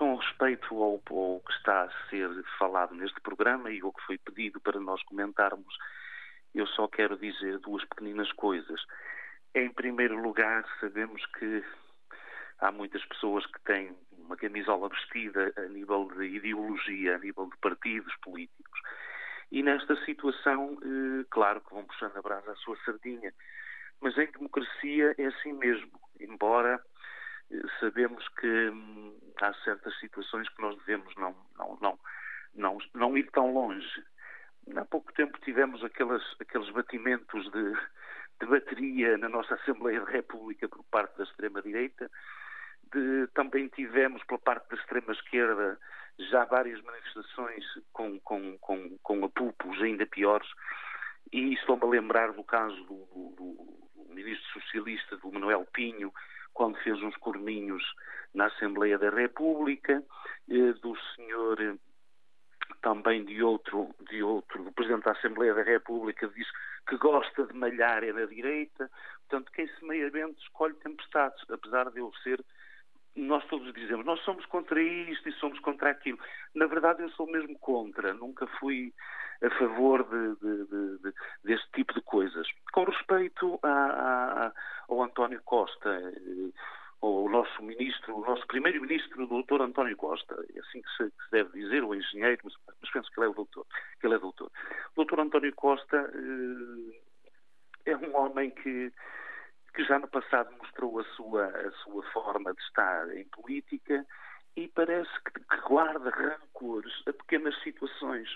[0.00, 4.16] Com respeito ao, ao que está a ser falado neste programa e ao que foi
[4.16, 5.76] pedido para nós comentarmos,
[6.54, 8.80] eu só quero dizer duas pequeninas coisas.
[9.54, 11.62] Em primeiro lugar, sabemos que
[12.60, 17.58] há muitas pessoas que têm uma camisola vestida a nível de ideologia, a nível de
[17.58, 18.80] partidos políticos.
[19.52, 23.34] E nesta situação, eh, claro que vão puxando a brasa à sua sardinha,
[24.00, 26.82] mas em democracia é assim mesmo, embora
[27.78, 31.98] sabemos que hum, há certas situações que nós devemos não, não, não,
[32.54, 34.04] não, não ir tão longe.
[34.76, 37.72] Há pouco tempo tivemos aqueles, aqueles batimentos de,
[38.40, 42.10] de bateria na nossa Assembleia da República por parte da extrema-direita,
[43.34, 45.78] também tivemos, pela parte da extrema-esquerda,
[46.30, 50.48] já várias manifestações com, com, com, com apupos ainda piores.
[51.32, 56.12] E estou-me a lembrar do caso do, do, do, ministro socialista, do Manuel Pinho,
[56.52, 57.82] quando fez uns corninhos
[58.34, 60.02] na Assembleia da República,
[60.48, 61.74] eh, do senhor eh,
[62.82, 66.46] também de outro, de outro, do Presidente da Assembleia da República, diz
[66.88, 68.90] que gosta de malhar é da direita.
[69.28, 72.44] Portanto, quem semeia vento escolhe tempestades, apesar de eu ser
[73.16, 76.18] nós todos dizemos, nós somos contra isto e somos contra aquilo.
[76.54, 78.94] Na verdade, eu sou mesmo contra, nunca fui
[79.42, 81.14] a favor de, de, de,
[81.44, 82.46] deste tipo de coisas.
[82.72, 84.52] Com respeito a, a,
[84.88, 86.52] ao António Costa, eh,
[87.00, 91.50] o nosso ministro, o nosso primeiro-ministro, o doutor António Costa, é assim que se, deve
[91.58, 93.66] dizer, o engenheiro, mas, mas, penso que ele é o doutor,
[93.98, 94.50] que ele é doutor.
[94.92, 98.92] O doutor António Costa eh, é um homem que
[99.74, 104.04] que já no passado mostrou a sua, a sua forma de estar em política
[104.56, 108.28] e parece que, que guarda rancores a pequenas situações.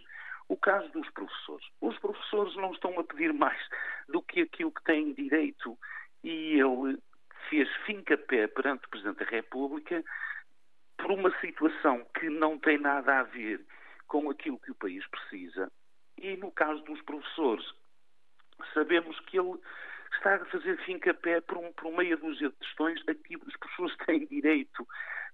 [0.49, 1.67] O caso dos professores.
[1.81, 3.61] Os professores não estão a pedir mais
[4.09, 5.79] do que aquilo que têm direito
[6.23, 6.99] e ele
[7.49, 10.05] fez fim-capé perante o Presidente da República
[10.97, 13.65] por uma situação que não tem nada a ver
[14.07, 15.71] com aquilo que o país precisa.
[16.19, 17.65] E no caso dos professores,
[18.73, 19.59] sabemos que ele
[20.17, 23.97] está a fazer fim-capé por, um, por meia dúzia de questões a que as pessoas
[24.07, 24.87] têm direito.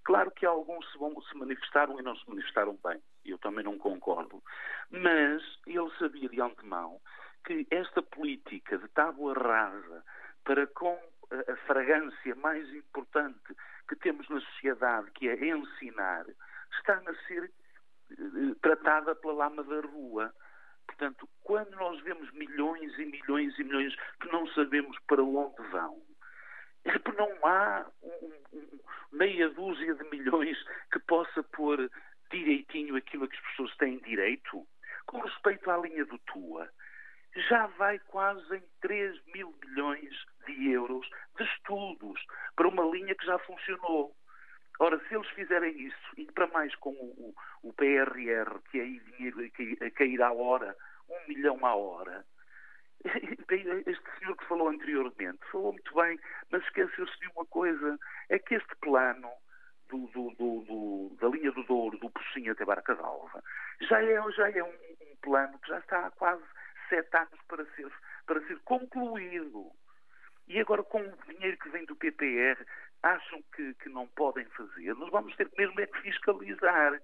[0.04, 3.79] Claro que alguns se, vão, se manifestaram e não se manifestaram bem, eu também não
[3.79, 4.43] concordo,
[4.91, 7.01] mas ele sabia de antemão
[7.45, 10.05] que esta política de tábua rasa
[10.45, 10.99] para com
[11.31, 13.55] a, fragrância mais importante
[13.89, 16.27] que temos na sociedade, que é ensinar,
[16.79, 17.51] está a ser
[18.11, 20.35] eh, tratada pela lama da rua.
[20.87, 26.01] Portanto, quando nós vemos milhões e milhões e milhões que não sabemos para onde vão,
[27.16, 28.81] Não há um, um,
[29.12, 30.57] meia dúzia de milhões
[30.91, 31.91] que possa pôr
[32.31, 34.66] direitinho aquilo a que as pessoas têm direito.
[35.07, 36.70] Com respeito à linha do TUA,
[37.49, 40.14] já vai quase em 3 mil milhões
[40.47, 42.20] de euros de estudos
[42.57, 44.14] para uma linha que já funcionou.
[44.78, 49.01] Ora, se eles fizerem isso, e para mais com o, o PRR, que é aí
[49.01, 49.39] dinheiro
[49.85, 50.74] a cair à hora,
[51.09, 52.24] um milhão à hora,
[53.05, 56.18] este senhor que falou anteriormente falou muito bem,
[56.51, 59.31] mas esqueceu-se de uma coisa: é que este plano
[59.91, 63.43] do, do, do, da linha do Douro, do Pocinho até Barca d'Alva,
[63.80, 66.43] já é, já é um, um, plano que já está há quase
[66.88, 67.91] sete anos para ser,
[68.26, 69.70] para ser concluído.
[70.49, 72.59] E agora, com o dinheiro que vem do PPR,
[73.03, 74.95] acham que, que não podem fazer?
[74.95, 77.01] Nós vamos ter mesmo é que fiscalizar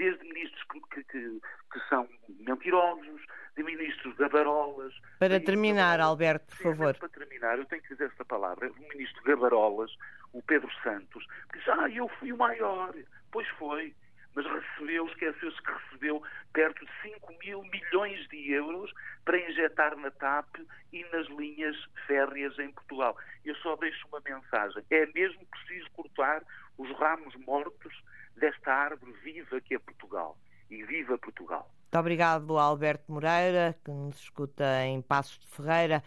[0.00, 0.62] desde ministros
[0.94, 1.40] que, que,
[1.72, 2.08] que, são
[2.40, 3.20] mentirosos,
[3.54, 4.94] de ministros gabarolas.
[5.18, 6.08] Para terminar, gabarolas.
[6.08, 6.96] Alberto, por favor.
[6.96, 8.70] Para terminar, eu tenho que dizer esta palavra.
[8.70, 9.94] O ministro gabarolas,
[10.32, 12.94] o Pedro Santos, que diz, ah, eu fui o maior.
[13.30, 13.94] Pois foi,
[14.34, 16.22] mas recebeu, esqueceu-se que recebeu
[16.54, 18.90] perto de 5 mil milhões de euros
[19.26, 20.48] para injetar na TAP
[20.94, 21.76] e nas linhas
[22.06, 23.16] férreas em Portugal.
[23.44, 24.82] Eu só deixo uma mensagem.
[24.90, 26.42] É mesmo preciso cortar
[26.78, 28.02] os ramos mortos
[28.36, 30.36] desta árvore viva que é Portugal.
[30.70, 31.70] E viva Portugal!
[31.90, 36.02] Muito obrigado, Alberto Moreira, que nos escuta em Passos de Ferreira.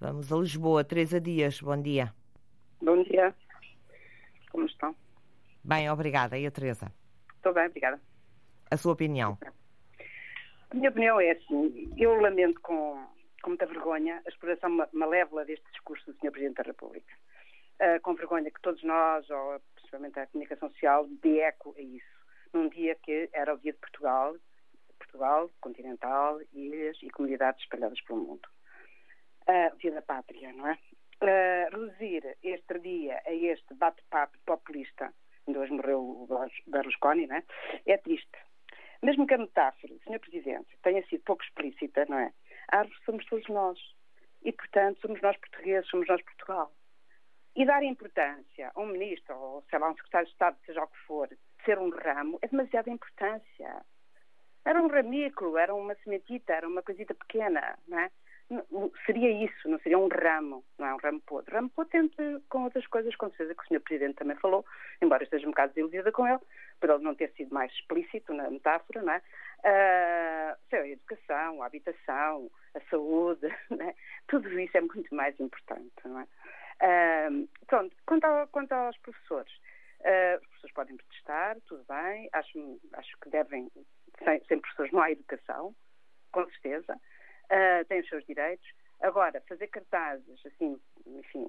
[0.00, 0.82] Vamos a Lisboa.
[0.82, 2.14] Teresa Dias, bom dia.
[2.80, 3.34] Bom dia.
[4.50, 4.96] Como estão?
[5.62, 6.38] Bem, obrigada.
[6.38, 6.90] E a Teresa?
[7.36, 8.00] Estou bem, obrigada.
[8.70, 9.38] A sua opinião?
[10.70, 13.06] A minha opinião é assim, eu lamento com,
[13.42, 16.30] com muita vergonha a exploração malévola deste discurso do Sr.
[16.30, 17.12] Presidente da República.
[17.80, 22.18] Uh, com vergonha que todos nós, ou principalmente a comunicação social, dê eco a isso.
[22.52, 24.36] Num dia que era o dia de Portugal,
[24.98, 28.48] Portugal, continental, ilhas e comunidades espalhadas pelo mundo.
[29.48, 30.78] Uh, dia da pátria, não é?
[31.22, 35.12] Uh, reduzir este dia a este bate-papo populista,
[35.46, 36.28] onde hoje morreu o
[36.66, 37.44] Berlusconi, não é?
[37.86, 38.38] É triste.
[39.02, 40.20] Mesmo que a metáfora, Sr.
[40.20, 42.32] Presidente, tenha sido pouco explícita, não é?
[42.70, 43.78] A árvore somos todos nós.
[44.42, 46.72] E, portanto, somos nós portugueses, somos nós Portugal.
[47.58, 50.86] E dar importância a um ministro, ou sei lá, um secretário de Estado, seja o
[50.86, 51.28] que for,
[51.64, 53.84] ser um ramo, é demasiada importância.
[54.64, 58.10] Era um ramículo, era uma sementita, era uma coisita pequena, não é?
[59.04, 61.52] Seria isso, não seria um ramo, não é um ramo podre.
[61.52, 63.80] Ramo podre tem com outras coisas, com certeza que o Sr.
[63.80, 64.64] Presidente também falou,
[65.02, 66.38] embora esteja um bocado desiludida com ele,
[66.80, 69.22] por ele não ter sido mais explícito na metáfora, não é?
[69.64, 73.48] Uh, a educação, a habitação, a saúde,
[73.82, 73.94] é?
[74.28, 76.28] tudo isso é muito mais importante, não é?
[77.68, 79.52] Pronto, quanto, ao, quanto aos professores,
[80.00, 83.70] uh, os professores podem protestar, tudo bem, acho, acho que devem,
[84.24, 85.74] sem, sem professores não há educação,
[86.32, 88.66] com certeza, uh, têm os seus direitos.
[89.00, 91.46] Agora, fazer cartazes, assim, enfim,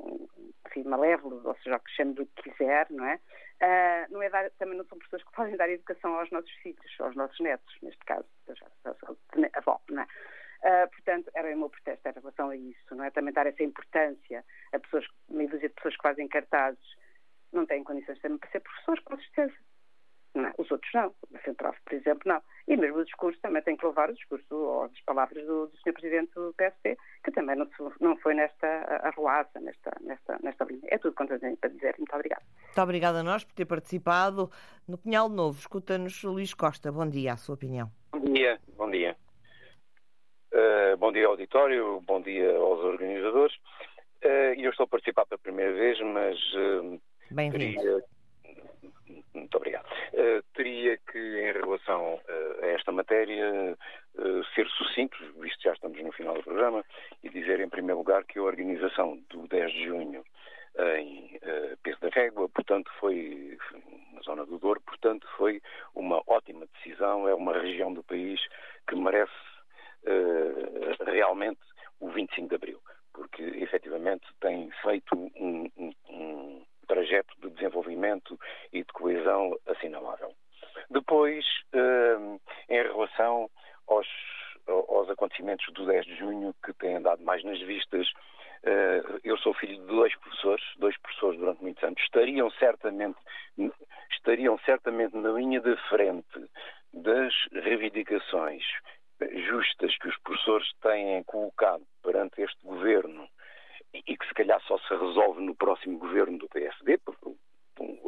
[0.67, 3.15] enfim malévolos, ou seja, o que chame do que quiser, não é?
[3.15, 6.99] Uh, não é dar, também não são pessoas que podem dar educação aos nossos filhos,
[6.99, 8.27] aos nossos netos, neste caso,
[9.55, 10.07] avó, não é?
[10.63, 13.11] Uh, portanto, era o meu protesto em relação a isso, não é?
[13.11, 14.43] Também dar essa importância
[14.73, 16.83] a pessoas, meia dúzia de pessoas que fazem cartazes,
[17.53, 19.53] não têm condições também para ser professores, com certeza.
[20.35, 21.13] Não, os outros não.
[21.33, 22.41] A Central, por exemplo, não.
[22.67, 25.77] E mesmo o discurso também tem que louvar o discurso ou as palavras do, do
[25.77, 25.93] Sr.
[25.93, 27.67] Presidente do PSP, que também não,
[27.99, 28.67] não foi nesta
[29.03, 30.83] arruaça, nesta, nesta, nesta linha.
[30.85, 31.95] É tudo quanto eu tenho para dizer.
[31.97, 32.43] Muito obrigada.
[32.63, 34.51] Muito obrigada a nós por ter participado
[34.87, 35.57] no Pinhal Novo.
[35.57, 36.91] Escuta-nos Luís Costa.
[36.91, 37.89] Bom dia, a sua opinião.
[38.11, 39.28] Bom dia, bom dia.
[40.51, 43.55] Uh, bom dia, auditório, bom dia aos organizadores.
[44.23, 48.03] Uh, eu estou a participar pela primeira vez, mas uh, Bem-vindo.
[49.33, 49.85] Muito obrigado.
[50.13, 53.77] Uh, teria que, em relação uh, a esta matéria,
[54.15, 56.83] uh, ser sucinto, visto que já estamos no final do programa,
[57.23, 60.23] e dizer, em primeiro lugar, que a organização do 10 de junho
[60.97, 61.37] em
[61.83, 63.57] Peso da Régua, portanto, foi
[64.13, 65.61] na zona do Douro, portanto, foi
[65.93, 67.27] uma ótima decisão.
[67.27, 68.39] É uma região do país
[68.87, 69.33] que merece
[71.05, 71.59] realmente
[71.99, 72.79] o 25 de Abril,
[73.13, 78.37] porque efetivamente tem feito um, um, um trajeto de desenvolvimento
[78.73, 80.33] e de coesão assinalável.
[80.89, 83.49] Depois, hum, em relação
[83.87, 84.07] aos,
[84.67, 88.07] aos acontecimentos do 10 de junho que têm dado mais nas vistas,
[88.65, 93.19] hum, eu sou filho de dois professores, dois professores durante muitos anos, estariam certamente,
[94.11, 96.49] estariam certamente na linha de frente
[96.93, 98.63] das reivindicações
[99.49, 103.27] justas que os professores têm colocado perante este governo
[103.93, 107.35] e que se calhar só se resolve no próximo governo do PSD, porque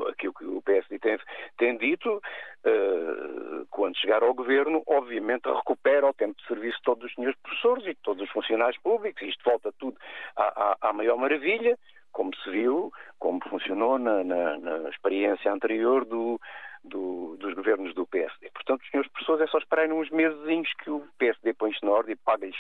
[0.10, 1.18] aquilo que o PSD tem,
[1.58, 7.06] tem dito, uh, quando chegar ao governo, obviamente recupera o tempo de serviço de todos
[7.06, 9.98] os senhores professores e de todos os funcionários públicos, isto volta tudo
[10.36, 11.78] à, à, à maior maravilha,
[12.12, 16.40] como se viu, como funcionou na, na, na experiência anterior do,
[16.84, 18.50] do, dos governos do PSD.
[18.52, 22.18] Portanto, senhores professores, é só esperarem uns meses que o PSD põe-se na ordem e
[22.18, 22.58] paga-lhes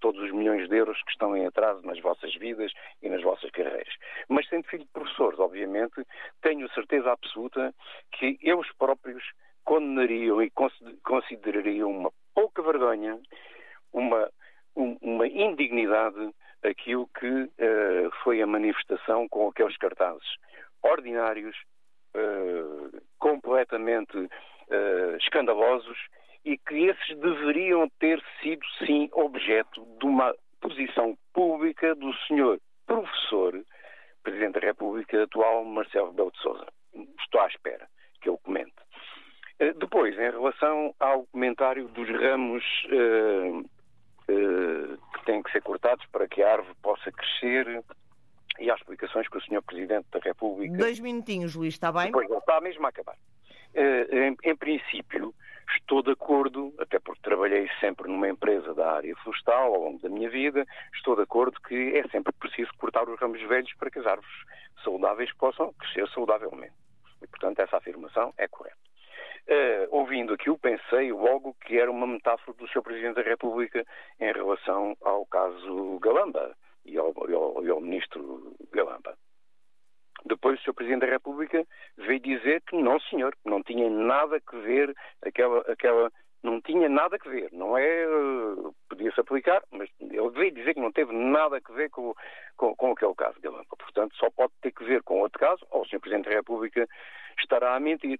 [0.00, 2.72] todos os milhões de euros que estão em atraso nas vossas vidas
[3.02, 3.94] e nas vossas carreiras.
[4.28, 6.04] Mas sendo filho de professores, obviamente,
[6.42, 7.74] tenho certeza absoluta
[8.12, 9.22] que eles próprios
[9.64, 10.50] condenariam e
[11.04, 13.18] considerariam uma pouca vergonha,
[13.92, 14.30] uma,
[14.74, 20.28] uma indignidade aquilo que uh, foi a manifestação com aqueles cartazes
[20.82, 21.56] ordinários,
[22.14, 25.98] uh, completamente uh, escandalosos
[26.44, 30.34] e que esses deveriam ter sido, sim, objeto de uma
[31.40, 33.64] pública do senhor professor,
[34.22, 36.66] Presidente da República atual, Marcelo Rebelo de Sousa.
[37.18, 37.88] Estou à espera
[38.20, 38.74] que ele comente.
[39.78, 42.62] Depois, em relação ao comentário dos ramos
[44.26, 47.82] que têm que ser cortados para que a árvore possa crescer
[48.58, 49.62] e há explicações que o Sr.
[49.62, 50.76] Presidente da República.
[50.76, 52.12] Dois minutinhos, Luís, está bem?
[52.12, 53.16] Pois, está mesmo a acabar.
[53.74, 55.34] Em, em, princípio,
[55.76, 60.08] estou de acordo, até porque trabalhei sempre numa empresa da área florestal ao longo da
[60.08, 63.98] minha vida, estou de acordo que é sempre preciso cortar os ramos velhos para que
[63.98, 64.30] as árvores
[64.82, 66.74] saudáveis possam crescer saudavelmente.
[67.22, 68.76] E, portanto, essa afirmação é correta.
[69.48, 72.82] Uh, ouvindo aquilo, pensei logo que era uma metáfora do Sr.
[72.82, 73.84] Presidente da República
[74.20, 76.54] em relação ao caso Galamba
[76.84, 79.16] e ao, e ao, e ao Ministro Galamba.
[80.24, 80.74] Depois o Sr.
[80.74, 81.66] Presidente da República
[81.96, 86.10] veio dizer que não, senhor, não tinha nada que ver aquela, aquela
[86.42, 90.80] não tinha nada que ver, não é, uh, podia-se aplicar, mas ele veio dizer que
[90.80, 92.14] não teve nada a ver com,
[92.56, 93.66] com, com aquele caso de Galamba.
[93.78, 96.00] Portanto, só pode ter que ver com outro caso, ou o Sr.
[96.00, 96.88] Presidente da República
[97.38, 98.18] estará a mentir.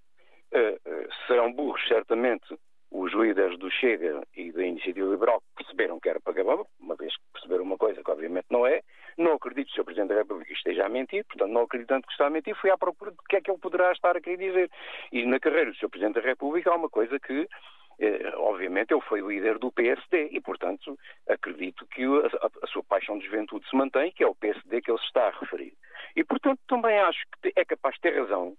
[0.53, 2.45] Uh, uh, serão burros, certamente,
[2.91, 7.15] os líderes do Chega e da Iniciativa Liberal perceberam que era para Galamba, uma vez
[7.15, 8.81] que perceberam uma coisa que obviamente não é.
[9.17, 9.85] Não acredito que o Sr.
[9.85, 12.77] Presidente da República esteja a mentir, portanto, não acreditando que está a mentir, fui à
[12.77, 14.71] procura do que é que ele poderá estar a querer dizer.
[15.11, 15.89] E na carreira do Sr.
[15.89, 17.47] Presidente da República há uma coisa que
[17.99, 20.97] eh, obviamente ele foi líder do PSD e, portanto,
[21.29, 24.99] acredito que a, sua paixão de juventude se mantém, que é o PSD que ele
[24.99, 25.73] se está a referir.
[26.15, 28.55] E, portanto, também acho que é capaz de ter razão,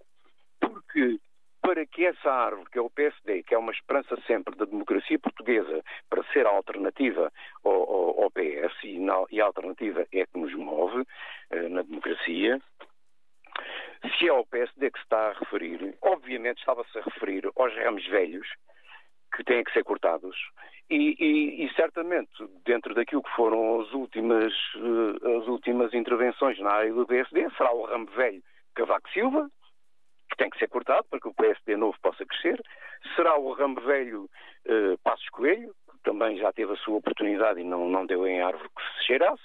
[0.61, 1.19] porque
[1.63, 5.19] para que essa árvore, que é o PSD, que é uma esperança sempre da democracia
[5.19, 7.33] portuguesa, para ser a alternativa
[7.65, 11.07] ao, ao, ao PS, e, na, e, a alternativa é que nos move
[11.51, 12.61] eh, na democracia,
[14.19, 18.05] se é o PSD que se está a referir, obviamente estava-se a referir aos ramos
[18.09, 18.49] velhos,
[19.35, 20.37] que têm que ser cortados,
[20.91, 22.33] e, e, e, certamente,
[22.67, 27.73] dentro daquilo que foram as últimas, eh, as últimas intervenções na área do PSD, será
[27.73, 28.43] o ramo velho
[28.75, 29.49] Cavaco Silva,
[30.33, 32.61] que tem que ser cortado para que o PSD novo possa crescer.
[33.15, 34.29] Será o ramo velho
[34.65, 38.41] eh, Passos Coelho, que também já teve a sua oportunidade e não, não deu em
[38.41, 39.43] árvore que se cheirasse.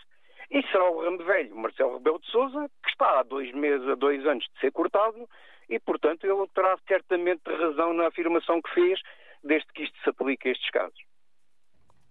[0.49, 3.95] E será o ramo velho Marcelo Rebelo de Sousa, que está há dois meses, há
[3.95, 5.27] dois anos de ser cortado,
[5.69, 9.01] e, portanto, ele terá certamente razão na afirmação que fez,
[9.43, 11.07] desde que isto se aplique a estes casos.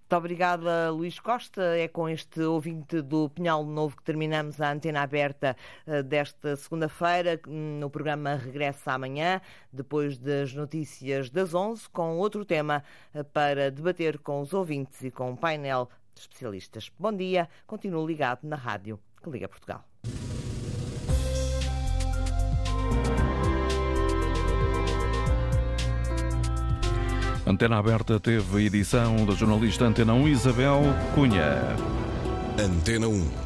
[0.06, 1.60] Muito obrigada, Luís Costa.
[1.76, 7.40] É com este ouvinte do Pinhal Novo que terminamos a antena aberta eh, desta segunda-feira.
[7.48, 9.40] No programa regressa amanhã,
[9.72, 15.10] depois das notícias das 11, com outro tema eh, para debater com os ouvintes e
[15.10, 16.88] com um painel de especialistas.
[16.96, 19.84] Bom dia, continuo ligado na rádio que Liga Portugal.
[27.46, 30.82] Antena Aberta teve edição da jornalista Antena 1 Isabel
[31.14, 31.76] Cunha.
[32.58, 33.45] Antena 1